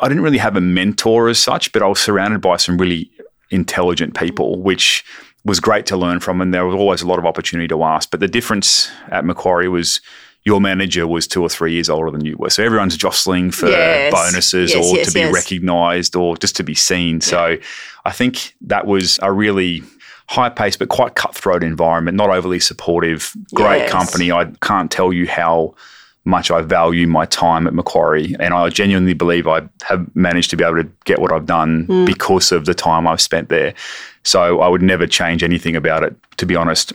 I 0.00 0.08
didn't 0.08 0.22
really 0.22 0.38
have 0.38 0.56
a 0.56 0.60
mentor 0.60 1.28
as 1.28 1.38
such, 1.38 1.72
but 1.72 1.82
I 1.82 1.86
was 1.86 1.98
surrounded 1.98 2.40
by 2.40 2.56
some 2.56 2.78
really 2.78 3.10
intelligent 3.50 4.14
people, 4.14 4.60
which 4.62 5.04
was 5.44 5.58
great 5.58 5.86
to 5.86 5.96
learn 5.96 6.20
from. 6.20 6.40
And 6.40 6.54
there 6.54 6.66
was 6.66 6.74
always 6.74 7.02
a 7.02 7.06
lot 7.06 7.18
of 7.18 7.26
opportunity 7.26 7.68
to 7.68 7.82
ask. 7.82 8.10
But 8.10 8.20
the 8.20 8.28
difference 8.28 8.90
at 9.08 9.24
Macquarie 9.24 9.68
was 9.68 10.00
your 10.44 10.60
manager 10.60 11.06
was 11.06 11.26
two 11.26 11.42
or 11.42 11.48
three 11.48 11.72
years 11.72 11.90
older 11.90 12.10
than 12.10 12.24
you 12.24 12.36
were. 12.38 12.50
So 12.50 12.64
everyone's 12.64 12.96
jostling 12.96 13.50
for 13.50 13.68
yes. 13.68 14.12
bonuses 14.12 14.72
yes, 14.74 14.84
or 14.84 14.96
yes, 14.96 15.06
to 15.08 15.12
be 15.12 15.24
recognized 15.30 16.16
or 16.16 16.36
just 16.36 16.56
to 16.56 16.62
be 16.62 16.74
seen. 16.74 17.16
Yeah. 17.16 17.20
So 17.20 17.56
I 18.04 18.12
think 18.12 18.54
that 18.62 18.86
was 18.86 19.18
a 19.22 19.32
really 19.32 19.82
high 20.30 20.48
paced 20.48 20.78
but 20.78 20.88
quite 20.88 21.16
cutthroat 21.16 21.64
environment, 21.64 22.16
not 22.16 22.30
overly 22.30 22.60
supportive, 22.60 23.34
great 23.52 23.80
yes. 23.80 23.90
company. 23.90 24.30
I 24.30 24.44
can't 24.62 24.88
tell 24.88 25.12
you 25.12 25.26
how 25.26 25.74
much 26.24 26.52
I 26.52 26.60
value 26.60 27.08
my 27.08 27.26
time 27.26 27.66
at 27.66 27.74
Macquarie. 27.74 28.36
And 28.38 28.54
I 28.54 28.68
genuinely 28.68 29.12
believe 29.12 29.48
I 29.48 29.68
have 29.82 30.06
managed 30.14 30.50
to 30.50 30.56
be 30.56 30.62
able 30.62 30.76
to 30.76 30.88
get 31.04 31.18
what 31.18 31.32
I've 31.32 31.46
done 31.46 31.84
mm. 31.88 32.06
because 32.06 32.52
of 32.52 32.64
the 32.64 32.74
time 32.74 33.08
I've 33.08 33.20
spent 33.20 33.48
there. 33.48 33.74
So 34.22 34.60
I 34.60 34.68
would 34.68 34.82
never 34.82 35.08
change 35.08 35.42
anything 35.42 35.74
about 35.74 36.04
it, 36.04 36.14
to 36.36 36.46
be 36.46 36.54
honest. 36.54 36.92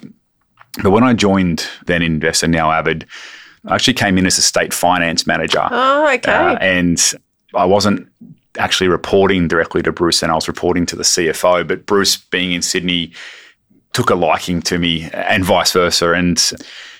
But 0.81 0.91
when 0.91 1.03
I 1.03 1.13
joined 1.13 1.67
then 1.87 2.01
Investa, 2.01 2.49
now 2.49 2.71
Avid, 2.71 3.05
I 3.65 3.75
actually 3.75 3.95
came 3.95 4.17
in 4.17 4.25
as 4.25 4.37
a 4.37 4.43
state 4.43 4.73
finance 4.73 5.27
manager. 5.27 5.67
Oh, 5.69 6.09
okay. 6.13 6.31
Uh, 6.31 6.55
and 6.61 7.13
I 7.53 7.65
wasn't 7.65 8.07
actually 8.57 8.87
reporting 8.87 9.47
directly 9.47 9.81
to 9.83 9.91
Bruce 9.91 10.23
and 10.23 10.31
I 10.31 10.35
was 10.35 10.47
reporting 10.47 10.85
to 10.87 10.95
the 10.95 11.03
CFO. 11.03 11.67
But 11.67 11.85
Bruce, 11.85 12.17
being 12.17 12.51
in 12.51 12.61
Sydney, 12.61 13.11
took 13.93 14.09
a 14.09 14.15
liking 14.15 14.61
to 14.63 14.77
me 14.77 15.09
and 15.13 15.43
vice 15.43 15.71
versa. 15.71 16.11
And 16.11 16.41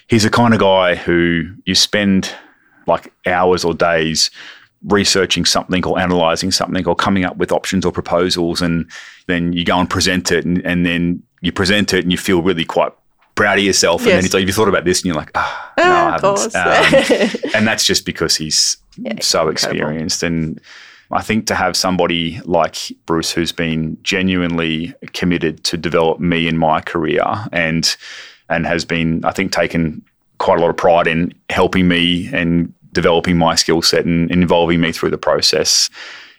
he's 0.07 0.23
the 0.23 0.29
kind 0.29 0.53
of 0.53 0.59
guy 0.59 0.95
who 0.95 1.43
you 1.65 1.75
spend 1.75 2.33
like 2.87 3.11
hours 3.25 3.65
or 3.65 3.73
days 3.73 4.29
researching 4.87 5.45
something 5.45 5.83
or 5.85 5.99
analyzing 5.99 6.51
something 6.51 6.85
or 6.85 6.95
coming 6.95 7.25
up 7.25 7.37
with 7.37 7.51
options 7.51 7.85
or 7.85 7.91
proposals 7.91 8.61
and 8.61 8.89
then 9.25 9.51
you 9.51 9.65
go 9.65 9.79
and 9.79 9.89
present 9.89 10.31
it 10.31 10.45
and, 10.45 10.63
and 10.63 10.85
then 10.85 11.23
you 11.41 11.51
present 11.51 11.91
it 11.93 12.03
and 12.03 12.11
you 12.11 12.17
feel 12.17 12.43
really 12.43 12.65
quite 12.65 12.91
proud 13.33 13.57
of 13.57 13.63
yourself. 13.63 14.01
And 14.01 14.11
then 14.11 14.21
he's 14.23 14.33
like, 14.33 14.41
have 14.41 14.47
you 14.49 14.53
thought 14.53 14.69
about 14.69 14.85
this? 14.85 14.99
And 15.01 15.07
you're 15.07 15.15
like, 15.15 15.31
ah, 15.35 15.73
no, 15.77 15.83
Ah, 15.83 16.17
I 16.55 16.87
haven't. 16.87 17.35
Um, 17.43 17.51
and 17.55 17.67
that's 17.67 17.85
just 17.85 18.05
because 18.05 18.35
he's 18.35 18.77
so 19.21 19.49
experienced. 19.49 20.23
And 20.23 20.61
I 21.11 21.21
think 21.21 21.47
to 21.47 21.55
have 21.55 21.77
somebody 21.77 22.39
like 22.45 22.77
Bruce 23.05 23.31
who's 23.31 23.51
been 23.51 23.97
genuinely 24.03 24.93
committed 25.13 25.63
to 25.65 25.77
develop 25.77 26.19
me 26.19 26.47
in 26.47 26.57
my 26.57 26.81
career 26.81 27.23
and 27.51 27.95
and 28.49 28.65
has 28.67 28.85
been, 28.85 29.25
I 29.25 29.31
think, 29.31 29.51
taken 29.51 30.03
quite 30.37 30.59
a 30.59 30.61
lot 30.61 30.69
of 30.69 30.77
pride 30.77 31.07
in 31.07 31.33
helping 31.49 31.87
me 31.87 32.29
and 32.31 32.71
developing 32.91 33.37
my 33.37 33.55
skill 33.55 33.81
set 33.81 34.05
and 34.05 34.29
involving 34.31 34.81
me 34.81 34.91
through 34.91 35.09
the 35.09 35.17
process. 35.17 35.89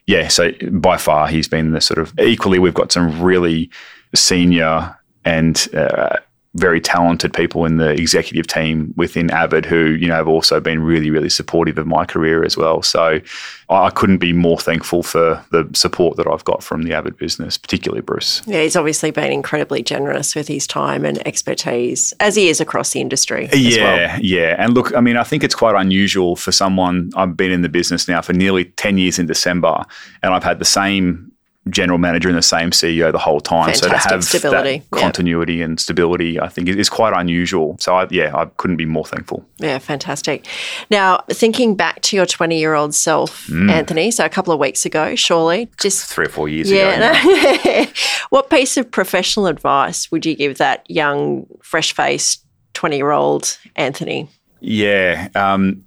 Yeah, 0.06 0.28
so 0.28 0.52
by 0.70 0.96
far 0.96 1.26
he's 1.26 1.48
been 1.48 1.72
the 1.72 1.80
sort 1.80 1.98
of 1.98 2.18
equally. 2.18 2.58
We've 2.58 2.74
got 2.74 2.92
some 2.92 3.20
really 3.20 3.70
senior 4.14 4.96
and 5.24 5.68
uh, 5.74 6.16
very 6.56 6.80
talented 6.80 7.32
people 7.32 7.64
in 7.64 7.76
the 7.76 7.90
executive 7.90 8.46
team 8.46 8.92
within 8.96 9.30
Avid 9.30 9.64
who 9.66 9.90
you 10.00 10.08
know 10.08 10.14
have 10.14 10.28
also 10.28 10.58
been 10.60 10.82
really 10.82 11.10
really 11.10 11.28
supportive 11.28 11.78
of 11.78 11.86
my 11.86 12.04
career 12.04 12.42
as 12.44 12.56
well. 12.56 12.82
So 12.82 13.20
I 13.68 13.90
couldn't 13.90 14.18
be 14.18 14.32
more 14.32 14.58
thankful 14.58 15.02
for 15.02 15.44
the 15.50 15.68
support 15.74 16.16
that 16.16 16.26
I've 16.26 16.44
got 16.44 16.62
from 16.62 16.82
the 16.84 16.92
Avid 16.94 17.16
business, 17.18 17.58
particularly 17.58 18.00
Bruce. 18.00 18.42
yeah, 18.46 18.62
he's 18.62 18.76
obviously 18.76 19.10
been 19.10 19.32
incredibly 19.32 19.82
generous 19.82 20.34
with 20.34 20.48
his 20.48 20.66
time 20.66 21.04
and 21.04 21.18
expertise, 21.26 22.14
as 22.20 22.36
he 22.36 22.48
is 22.48 22.60
across 22.60 22.90
the 22.92 23.00
industry. 23.00 23.48
as 23.52 23.76
Yeah, 23.76 23.82
well. 24.12 24.20
yeah. 24.22 24.54
And 24.58 24.74
look, 24.74 24.94
I 24.94 25.00
mean, 25.00 25.16
I 25.16 25.24
think 25.24 25.42
it's 25.42 25.54
quite 25.54 25.74
unusual 25.74 26.36
for 26.36 26.52
someone. 26.52 27.10
I've 27.16 27.36
been 27.36 27.50
in 27.52 27.62
the 27.62 27.68
business 27.68 28.06
now 28.08 28.22
for 28.22 28.32
nearly 28.32 28.66
10 28.66 28.98
years 28.98 29.18
in 29.18 29.26
December, 29.26 29.84
and 30.22 30.32
I've 30.32 30.44
had 30.44 30.58
the 30.60 30.64
same 30.64 31.32
general 31.70 31.98
manager 31.98 32.28
and 32.28 32.38
the 32.38 32.42
same 32.42 32.70
CEO 32.70 33.10
the 33.10 33.18
whole 33.18 33.40
time. 33.40 33.74
so 33.74 33.88
to 33.88 33.96
have 33.98 34.22
stability, 34.24 34.78
that 34.78 34.96
yeah. 34.96 35.00
continuity 35.02 35.62
and 35.62 35.80
stability, 35.80 36.38
I 36.40 36.48
think 36.48 36.68
is 36.68 36.76
is 36.76 36.88
quite 36.88 37.12
unusual. 37.12 37.76
So 37.80 37.96
I, 37.96 38.06
yeah, 38.10 38.36
I 38.36 38.46
couldn't 38.56 38.76
be 38.76 38.86
more 38.86 39.04
thankful. 39.04 39.44
Yeah, 39.58 39.78
fantastic. 39.78 40.46
Now, 40.90 41.24
thinking 41.30 41.74
back 41.74 42.02
to 42.02 42.16
your 42.16 42.26
20 42.26 42.58
year 42.58 42.74
old 42.74 42.94
self, 42.94 43.46
Mm. 43.46 43.70
Anthony, 43.70 44.10
so 44.10 44.24
a 44.24 44.28
couple 44.28 44.52
of 44.52 44.60
weeks 44.60 44.84
ago, 44.86 45.14
surely, 45.16 45.68
just 45.80 46.06
Three 46.06 46.26
or 46.26 46.28
four 46.28 46.48
years 46.48 46.70
ago. 46.70 46.78
yeah. 46.78 47.84
no. 47.84 47.86
what 48.30 48.50
piece 48.50 48.76
of 48.76 48.90
professional 48.90 49.46
advice 49.46 50.10
would 50.10 50.24
you 50.26 50.34
give 50.36 50.58
that 50.58 50.88
young, 50.90 51.46
fresh 51.62 51.92
faced 51.92 52.44
20 52.74 52.96
year 52.96 53.10
old 53.10 53.58
Anthony? 53.76 54.28
Yeah. 54.60 55.28
Um, 55.34 55.84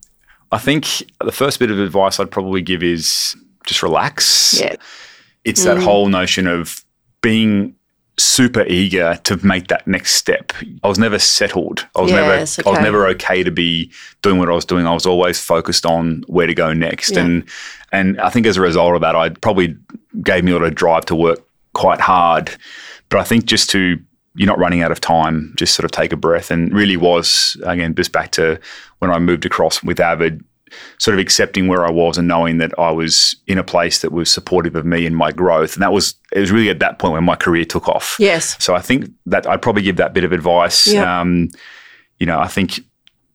I 0.51 0.57
think 0.57 1.03
the 1.23 1.31
first 1.31 1.59
bit 1.59 1.69
of 1.71 1.79
advice 1.79 2.19
I'd 2.19 2.31
probably 2.31 2.61
give 2.61 2.81
is 2.83 3.35
just 3.65 3.83
relax. 3.83 4.59
Yeah. 4.59 4.75
It's 5.45 5.63
that 5.63 5.77
mm. 5.77 5.83
whole 5.83 6.07
notion 6.09 6.47
of 6.47 6.83
being 7.21 7.75
super 8.19 8.65
eager 8.67 9.19
to 9.23 9.43
make 9.45 9.67
that 9.67 9.87
next 9.87 10.15
step. 10.15 10.51
I 10.83 10.87
was 10.87 10.99
never 10.99 11.19
settled. 11.19 11.87
I 11.95 12.01
was 12.01 12.11
Yes, 12.11 12.17
never 12.17 12.33
I 12.33 12.39
was 12.39 12.59
okay. 12.59 12.83
never 12.83 13.07
okay 13.07 13.43
to 13.43 13.51
be 13.51 13.91
doing 14.21 14.37
what 14.37 14.49
I 14.49 14.53
was 14.53 14.65
doing. 14.65 14.85
I 14.85 14.93
was 14.93 15.05
always 15.05 15.39
focused 15.39 15.85
on 15.85 16.23
where 16.27 16.47
to 16.47 16.53
go 16.53 16.73
next. 16.73 17.11
Yeah. 17.11 17.21
And 17.21 17.49
and 17.91 18.21
I 18.21 18.29
think 18.29 18.45
as 18.45 18.57
a 18.57 18.61
result 18.61 18.95
of 18.95 19.01
that, 19.01 19.15
I 19.15 19.29
probably 19.29 19.75
gave 20.21 20.43
me 20.43 20.51
a 20.51 20.55
lot 20.55 20.65
of 20.65 20.75
drive 20.75 21.05
to 21.05 21.15
work 21.15 21.39
quite 21.73 22.01
hard. 22.01 22.55
But 23.09 23.19
I 23.19 23.23
think 23.23 23.45
just 23.45 23.69
to 23.71 23.99
you're 24.35 24.47
not 24.47 24.59
running 24.59 24.81
out 24.81 24.91
of 24.91 25.01
time, 25.01 25.53
just 25.57 25.73
sort 25.73 25.85
of 25.85 25.91
take 25.91 26.13
a 26.13 26.17
breath 26.17 26.51
and 26.51 26.73
really 26.73 26.97
was 26.97 27.57
again 27.63 27.95
just 27.95 28.11
back 28.11 28.31
to 28.31 28.59
when 28.99 29.11
I 29.11 29.19
moved 29.19 29.45
across 29.45 29.81
with 29.81 29.99
Avid, 29.99 30.43
sort 30.97 31.15
of 31.15 31.19
accepting 31.19 31.67
where 31.67 31.85
I 31.85 31.91
was 31.91 32.17
and 32.17 32.27
knowing 32.27 32.57
that 32.59 32.71
I 32.77 32.91
was 32.91 33.35
in 33.47 33.57
a 33.57 33.63
place 33.63 34.01
that 34.01 34.11
was 34.11 34.29
supportive 34.29 34.75
of 34.75 34.85
me 34.85 35.05
and 35.05 35.15
my 35.15 35.31
growth. 35.31 35.73
And 35.73 35.83
that 35.83 35.91
was 35.91 36.15
it 36.31 36.39
was 36.39 36.51
really 36.51 36.69
at 36.69 36.79
that 36.79 36.99
point 36.99 37.13
when 37.13 37.23
my 37.23 37.35
career 37.35 37.65
took 37.65 37.87
off. 37.87 38.15
Yes. 38.19 38.61
So 38.63 38.75
I 38.75 38.81
think 38.81 39.09
that 39.25 39.47
I'd 39.47 39.61
probably 39.61 39.81
give 39.81 39.97
that 39.97 40.13
bit 40.13 40.23
of 40.23 40.31
advice. 40.31 40.87
Yeah. 40.87 41.19
Um, 41.19 41.49
you 42.19 42.25
know, 42.25 42.39
I 42.39 42.47
think 42.47 42.79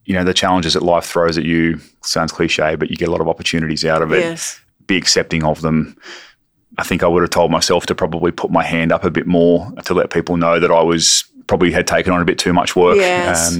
you 0.04 0.14
know 0.14 0.24
the 0.24 0.34
challenges 0.34 0.74
that 0.74 0.82
life 0.82 1.04
throws 1.04 1.38
at 1.38 1.44
you 1.44 1.80
sounds 2.02 2.32
cliche, 2.32 2.76
but 2.76 2.90
you 2.90 2.96
get 2.96 3.08
a 3.08 3.12
lot 3.12 3.20
of 3.20 3.28
opportunities 3.28 3.84
out 3.84 4.02
of 4.02 4.12
it. 4.12 4.20
Yes. 4.20 4.60
Be 4.86 4.96
accepting 4.96 5.44
of 5.44 5.62
them. 5.62 5.96
I 6.76 6.82
think 6.82 7.02
I 7.02 7.06
would 7.06 7.22
have 7.22 7.30
told 7.30 7.50
myself 7.50 7.86
to 7.86 7.94
probably 7.94 8.32
put 8.32 8.50
my 8.50 8.64
hand 8.64 8.92
up 8.92 9.04
a 9.04 9.10
bit 9.10 9.26
more 9.26 9.70
to 9.84 9.94
let 9.94 10.10
people 10.10 10.36
know 10.36 10.58
that 10.58 10.70
I 10.70 10.82
was 10.82 11.24
probably 11.46 11.70
had 11.70 11.86
taken 11.86 12.12
on 12.12 12.20
a 12.20 12.24
bit 12.24 12.38
too 12.38 12.52
much 12.52 12.74
work. 12.74 12.96
Yes. 12.96 13.58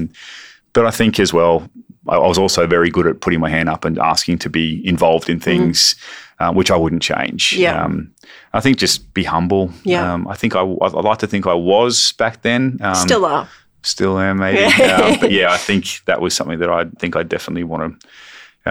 but 0.73 0.85
I 0.85 0.91
think 0.91 1.19
as 1.19 1.31
well, 1.31 1.69
I 2.07 2.15
I 2.15 2.27
was 2.27 2.37
also 2.37 2.67
very 2.67 2.89
good 2.89 3.07
at 3.07 3.21
putting 3.21 3.39
my 3.39 3.49
hand 3.49 3.69
up 3.69 3.85
and 3.85 3.97
asking 3.99 4.39
to 4.39 4.49
be 4.49 4.81
involved 4.87 5.29
in 5.29 5.39
things, 5.39 5.95
uh, 6.39 6.51
which 6.53 6.71
I 6.71 6.75
wouldn't 6.77 7.01
change. 7.01 7.51
Mm-hmm. 7.51 7.61
Yeah. 7.61 7.83
Um, 7.83 8.11
I 8.53 8.59
think 8.61 8.77
just 8.77 9.13
be 9.13 9.23
humble. 9.23 9.71
Yeah. 9.83 10.13
Um, 10.13 10.27
I 10.27 10.35
think 10.35 10.55
I, 10.55 10.61
I 10.61 10.87
like 11.01 11.19
to 11.19 11.27
think 11.27 11.45
I 11.47 11.53
was 11.53 12.13
back 12.13 12.41
then. 12.41 12.77
Um, 12.81 12.95
Still 12.95 13.25
are. 13.25 13.47
still 13.83 14.17
am 14.19 14.37
maybe. 14.37 14.63
um, 14.83 15.17
but 15.19 15.31
yeah, 15.31 15.51
I 15.51 15.57
think 15.57 16.01
that 16.05 16.21
was 16.21 16.33
something 16.33 16.59
that 16.59 16.69
I 16.69 16.85
think 16.99 17.15
I 17.15 17.23
definitely 17.23 17.63
want 17.63 18.01
to. 18.01 18.07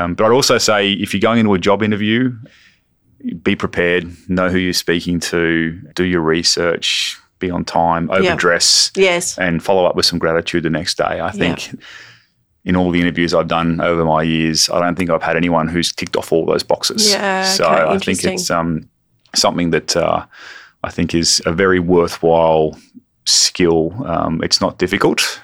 Um, 0.00 0.14
but 0.14 0.24
I'd 0.24 0.32
also 0.32 0.58
say 0.58 0.92
if 0.92 1.12
you're 1.14 1.20
going 1.20 1.38
into 1.38 1.54
a 1.54 1.58
job 1.58 1.82
interview, 1.82 2.32
be 3.42 3.54
prepared, 3.56 4.10
know 4.28 4.48
who 4.48 4.58
you're 4.58 4.72
speaking 4.72 5.20
to, 5.20 5.70
do 5.94 6.04
your 6.04 6.20
research, 6.20 7.16
be 7.38 7.50
on 7.50 7.64
time, 7.64 8.10
overdress, 8.10 8.90
Yes. 8.96 9.38
and 9.38 9.62
follow 9.62 9.86
up 9.86 9.96
with 9.96 10.04
some 10.06 10.18
gratitude 10.18 10.62
the 10.64 10.70
next 10.70 10.96
day. 10.98 11.20
I 11.20 11.30
think 11.30 11.78
in 12.64 12.76
all 12.76 12.90
the 12.90 13.00
interviews 13.00 13.34
I've 13.34 13.48
done 13.48 13.80
over 13.80 14.04
my 14.04 14.22
years, 14.22 14.68
I 14.70 14.80
don't 14.80 14.96
think 14.96 15.10
I've 15.10 15.22
had 15.22 15.36
anyone 15.36 15.68
who's 15.68 15.92
ticked 15.92 16.16
off 16.16 16.32
all 16.32 16.46
those 16.46 16.62
boxes. 16.62 17.10
Yeah, 17.10 17.44
so 17.44 17.64
okay, 17.64 17.82
I 17.82 17.98
think 17.98 18.24
it's 18.24 18.50
um, 18.50 18.88
something 19.34 19.70
that 19.70 19.96
uh, 19.96 20.24
I 20.82 20.90
think 20.90 21.14
is 21.14 21.42
a 21.46 21.52
very 21.52 21.78
worthwhile 21.78 22.78
skill. 23.26 23.94
Um, 24.06 24.42
it's 24.42 24.60
not 24.60 24.78
difficult. 24.78 25.40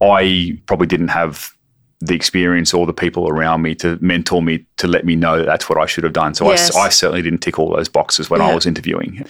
I 0.00 0.58
probably 0.66 0.86
didn't 0.86 1.08
have 1.08 1.55
the 2.00 2.14
experience 2.14 2.74
or 2.74 2.86
the 2.86 2.92
people 2.92 3.28
around 3.28 3.62
me 3.62 3.74
to 3.74 3.98
mentor 4.00 4.42
me 4.42 4.64
to 4.76 4.86
let 4.86 5.04
me 5.06 5.16
know 5.16 5.38
that 5.38 5.46
that's 5.46 5.68
what 5.68 5.78
I 5.78 5.86
should 5.86 6.04
have 6.04 6.12
done. 6.12 6.34
So 6.34 6.50
Yes. 6.50 6.74
I, 6.76 6.82
I 6.82 6.88
certainly 6.90 7.22
didn't 7.22 7.40
tick 7.40 7.58
all 7.58 7.74
those 7.74 7.88
boxes 7.88 8.28
when 8.28 8.40
I 8.40 8.54
was 8.54 8.66
interviewing. 8.66 9.24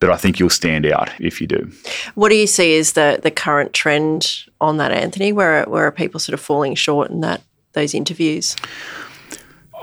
But 0.00 0.10
I 0.10 0.16
think 0.16 0.38
you'll 0.38 0.50
stand 0.50 0.86
out 0.86 1.10
if 1.20 1.40
you 1.40 1.46
do. 1.46 1.70
What 2.14 2.28
do 2.28 2.36
you 2.36 2.46
see 2.46 2.76
as 2.78 2.92
the, 2.92 3.20
the 3.22 3.30
current 3.30 3.72
trend 3.72 4.44
on 4.60 4.76
that, 4.76 4.92
Anthony? 4.92 5.32
Where, 5.32 5.64
where 5.64 5.86
are 5.86 5.92
people 5.92 6.20
sort 6.20 6.34
of 6.34 6.40
falling 6.40 6.74
short 6.74 7.10
in 7.10 7.20
that 7.20 7.42
those 7.72 7.94
interviews? 7.94 8.56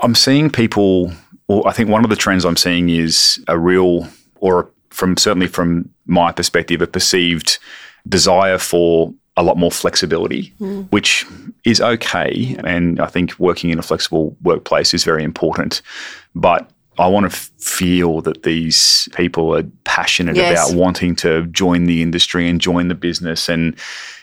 I'm 0.02 0.14
seeing 0.14 0.50
people, 0.50 1.12
or 1.48 1.66
I 1.66 1.72
think 1.72 1.88
one 1.88 2.04
of 2.04 2.10
the 2.10 2.16
trends 2.16 2.44
I'm 2.44 2.56
seeing 2.56 2.88
is 2.90 3.42
a 3.48 3.58
real, 3.58 4.08
or 4.36 4.70
from 4.90 5.16
certainly 5.16 5.46
from 5.46 5.90
my 6.06 6.32
perspective, 6.32 6.82
a 6.82 6.86
perceived 6.86 7.58
desire 8.08 8.58
for 8.58 9.12
a 9.36 9.42
lot 9.42 9.56
more 9.58 9.70
flexibility, 9.70 10.48
which 10.90 11.26
is 11.64 11.80
okay. 11.80 12.56
And 12.64 12.98
I 13.00 13.06
think 13.06 13.38
working 13.38 13.70
in 13.70 13.78
a 13.78 13.82
flexible 13.82 14.36
workplace 14.42 14.94
is 14.94 15.04
very 15.04 15.22
important. 15.22 15.82
But 16.34 16.70
I 16.98 17.06
want 17.08 17.30
to 17.30 17.36
f- 17.36 17.50
feel 17.58 18.22
that 18.22 18.44
these 18.44 19.08
people 19.14 19.54
are 19.54 19.64
passionate 19.84 20.36
Yes. 20.36 20.70
about 20.70 20.78
wanting 20.78 21.14
to 21.16 21.46
join 21.48 21.84
the 21.84 22.00
industry 22.00 22.48
and 22.48 22.58
join 22.60 22.88
the 22.88 22.94
business. 22.94 23.48
And 23.50 23.78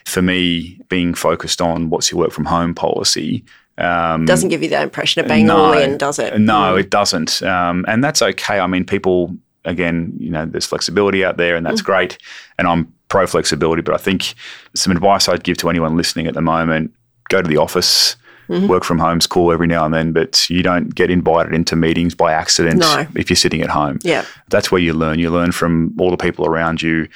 for 0.06 0.24
me, 0.24 0.80
being 0.90 1.14
focused 1.14 1.62
on 1.62 1.92
what's 1.92 2.12
your 2.12 2.20
work 2.20 2.32
from 2.32 2.46
home 2.46 2.74
policy 2.74 3.44
um, 3.78 4.26
Doesn't 4.26 4.50
give 4.50 4.62
you 4.64 4.70
that 4.70 4.84
impression 4.84 5.22
of 5.22 5.28
being 5.28 5.50
all 5.50 5.74
in, 5.74 5.98
does 5.98 6.18
it? 6.20 6.40
no, 6.40 6.76
it 6.76 6.90
doesn't. 6.92 7.42
Um, 7.44 7.86
and 7.88 8.04
that's 8.04 8.22
okay. 8.22 8.60
I 8.60 8.68
mean, 8.68 8.86
people, 8.86 9.36
again, 9.66 10.14
you 10.20 10.30
know, 10.30 10.46
there's 10.46 10.66
flexibility 10.68 11.24
out 11.26 11.38
there 11.38 11.56
and 11.56 11.66
that's 11.66 11.82
great. 11.82 12.18
And 12.60 12.68
I'm 12.68 12.94
pro 13.14 13.28
flexibility, 13.28 13.82
but 13.84 13.94
I 13.94 13.98
think 13.98 14.34
some 14.76 14.92
advice 14.92 15.30
I'd 15.30 15.44
give 15.44 15.58
to 15.58 15.70
anyone 15.70 15.96
listening 15.96 16.26
at 16.26 16.34
the 16.34 16.42
moment 16.42 16.92
go 17.30 17.42
to 17.44 17.48
the 17.48 17.58
office. 17.58 18.16
Work 18.50 18.84
from 18.84 19.00
home's 19.00 19.26
cool 19.26 19.52
every 19.52 19.66
now 19.68 19.84
and 19.86 19.94
then, 19.94 20.12
but 20.14 20.48
you 20.50 20.62
don't 20.62 20.94
get 20.94 21.10
invited 21.10 21.54
into 21.56 21.76
meetings 21.76 22.14
by 22.14 22.34
accident 22.34 22.80
No. 22.82 23.08
if 23.16 23.30
you're 23.30 23.38
sitting 23.38 23.62
at 23.62 23.70
home. 23.70 23.98
Yeah. 24.04 24.26
That's 24.50 24.72
where 24.72 24.82
you 24.82 24.94
learn. 24.94 25.18
You 25.18 25.32
learn 25.32 25.52
from 25.54 25.96
all 26.00 26.12
the 26.12 26.18
people 26.18 26.46
around 26.46 26.82
you. 26.82 27.08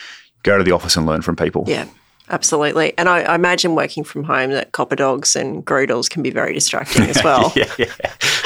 Go 0.43 0.57
to 0.57 0.63
the 0.63 0.71
office 0.71 0.95
and 0.97 1.05
learn 1.05 1.21
from 1.21 1.35
people. 1.35 1.65
Yeah, 1.67 1.85
absolutely. 2.29 2.97
And 2.97 3.07
I, 3.09 3.19
I 3.21 3.35
imagine 3.35 3.75
working 3.75 4.03
from 4.03 4.23
home 4.23 4.51
that 4.51 4.71
cobber 4.71 4.95
dogs 4.95 5.35
and 5.35 5.63
groodles 5.63 6.09
can 6.09 6.23
be 6.23 6.31
very 6.31 6.53
distracting 6.53 7.03
as 7.03 7.21
well. 7.23 7.51
yeah, 7.55 7.71
yeah. 7.77 7.91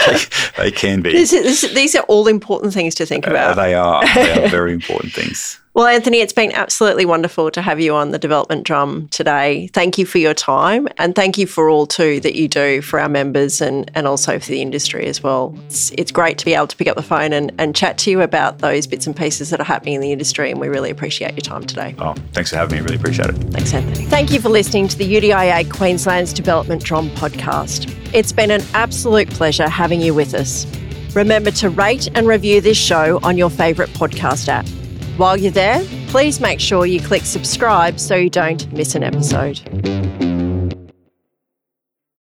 They, 0.08 0.18
they 0.58 0.72
can 0.72 1.02
be. 1.02 1.14
This 1.14 1.32
is- 1.32 1.62
this- 1.62 1.74
these 1.74 1.96
are 1.96 2.04
all 2.10 2.28
important 2.28 2.74
things 2.74 2.96
to 2.96 3.06
think 3.06 3.26
Uh, 3.28 3.32
about. 3.32 3.56
they 3.56 3.74
are. 3.76 4.04
They 4.16 4.44
are 4.44 4.50
very 4.60 4.74
important 4.74 5.14
things. 5.14 5.61
Well, 5.82 5.90
Anthony, 5.90 6.20
it's 6.20 6.32
been 6.32 6.52
absolutely 6.52 7.06
wonderful 7.06 7.50
to 7.50 7.60
have 7.60 7.80
you 7.80 7.96
on 7.96 8.12
the 8.12 8.20
development 8.20 8.68
drum 8.68 9.08
today. 9.08 9.66
Thank 9.74 9.98
you 9.98 10.06
for 10.06 10.20
your 10.20 10.36
time 10.36 10.88
and 11.00 11.16
thank 11.16 11.40
you 11.40 11.48
for 11.48 11.72
all 11.72 11.88
too 11.88 12.20
that 12.20 12.36
you 12.36 12.48
do 12.48 12.84
for 12.84 13.00
our 13.00 13.10
members 13.10 13.62
and, 13.62 13.90
and 13.96 14.06
also 14.06 14.38
for 14.38 14.46
the 14.46 14.62
industry 14.62 15.08
as 15.08 15.24
well. 15.24 15.58
It's, 15.66 15.90
it's 15.98 16.12
great 16.12 16.38
to 16.38 16.46
be 16.46 16.54
able 16.54 16.68
to 16.68 16.78
pick 16.78 16.88
up 16.88 16.98
the 16.98 17.02
phone 17.02 17.34
and, 17.34 17.52
and 17.58 17.76
chat 17.76 17.98
to 17.98 18.12
you 18.12 18.22
about 18.22 18.60
those 18.60 18.86
bits 18.86 19.08
and 19.08 19.16
pieces 19.16 19.50
that 19.50 19.60
are 19.60 19.64
happening 19.64 19.96
in 19.96 20.02
the 20.02 20.12
industry 20.12 20.52
and 20.52 20.60
we 20.60 20.68
really 20.68 20.92
appreciate 20.92 21.32
your 21.32 21.42
time 21.42 21.64
today. 21.64 21.96
Oh, 21.98 22.14
thanks 22.34 22.52
for 22.52 22.58
having 22.58 22.76
me. 22.76 22.84
Really 22.84 22.98
appreciate 22.98 23.30
it. 23.30 23.38
Thanks, 23.52 23.74
Anthony. 23.74 24.06
Thank 24.06 24.30
you 24.30 24.40
for 24.40 24.50
listening 24.50 24.88
to 24.88 24.96
the 24.96 25.16
UDIA 25.16 25.68
Queensland's 25.72 26.32
Development 26.32 26.84
Drum 26.84 27.10
podcast. 27.16 27.92
It's 28.14 28.32
been 28.32 28.52
an 28.52 28.62
absolute 28.76 29.32
pleasure 29.32 29.68
having 29.68 30.00
you 30.00 30.14
with 30.14 30.36
us. 30.36 30.68
Remember 31.16 31.50
to 31.50 31.72
rate 31.72 32.08
and 32.14 32.28
review 32.28 32.62
this 32.62 32.78
show 32.78 33.20
on 33.24 33.36
your 33.36 33.50
favourite 33.50 33.90
podcast 33.94 34.48
app. 34.48 34.68
While 35.22 35.38
you're 35.38 35.52
there, 35.52 35.86
please 36.08 36.40
make 36.40 36.60
sure 36.60 36.88
you 36.88 37.00
click 37.00 37.26
subscribe 37.26 38.00
so 38.00 38.16
you 38.16 38.32
don't 38.32 38.74
miss 38.74 38.96
an 38.96 39.04
episode. 39.04 39.62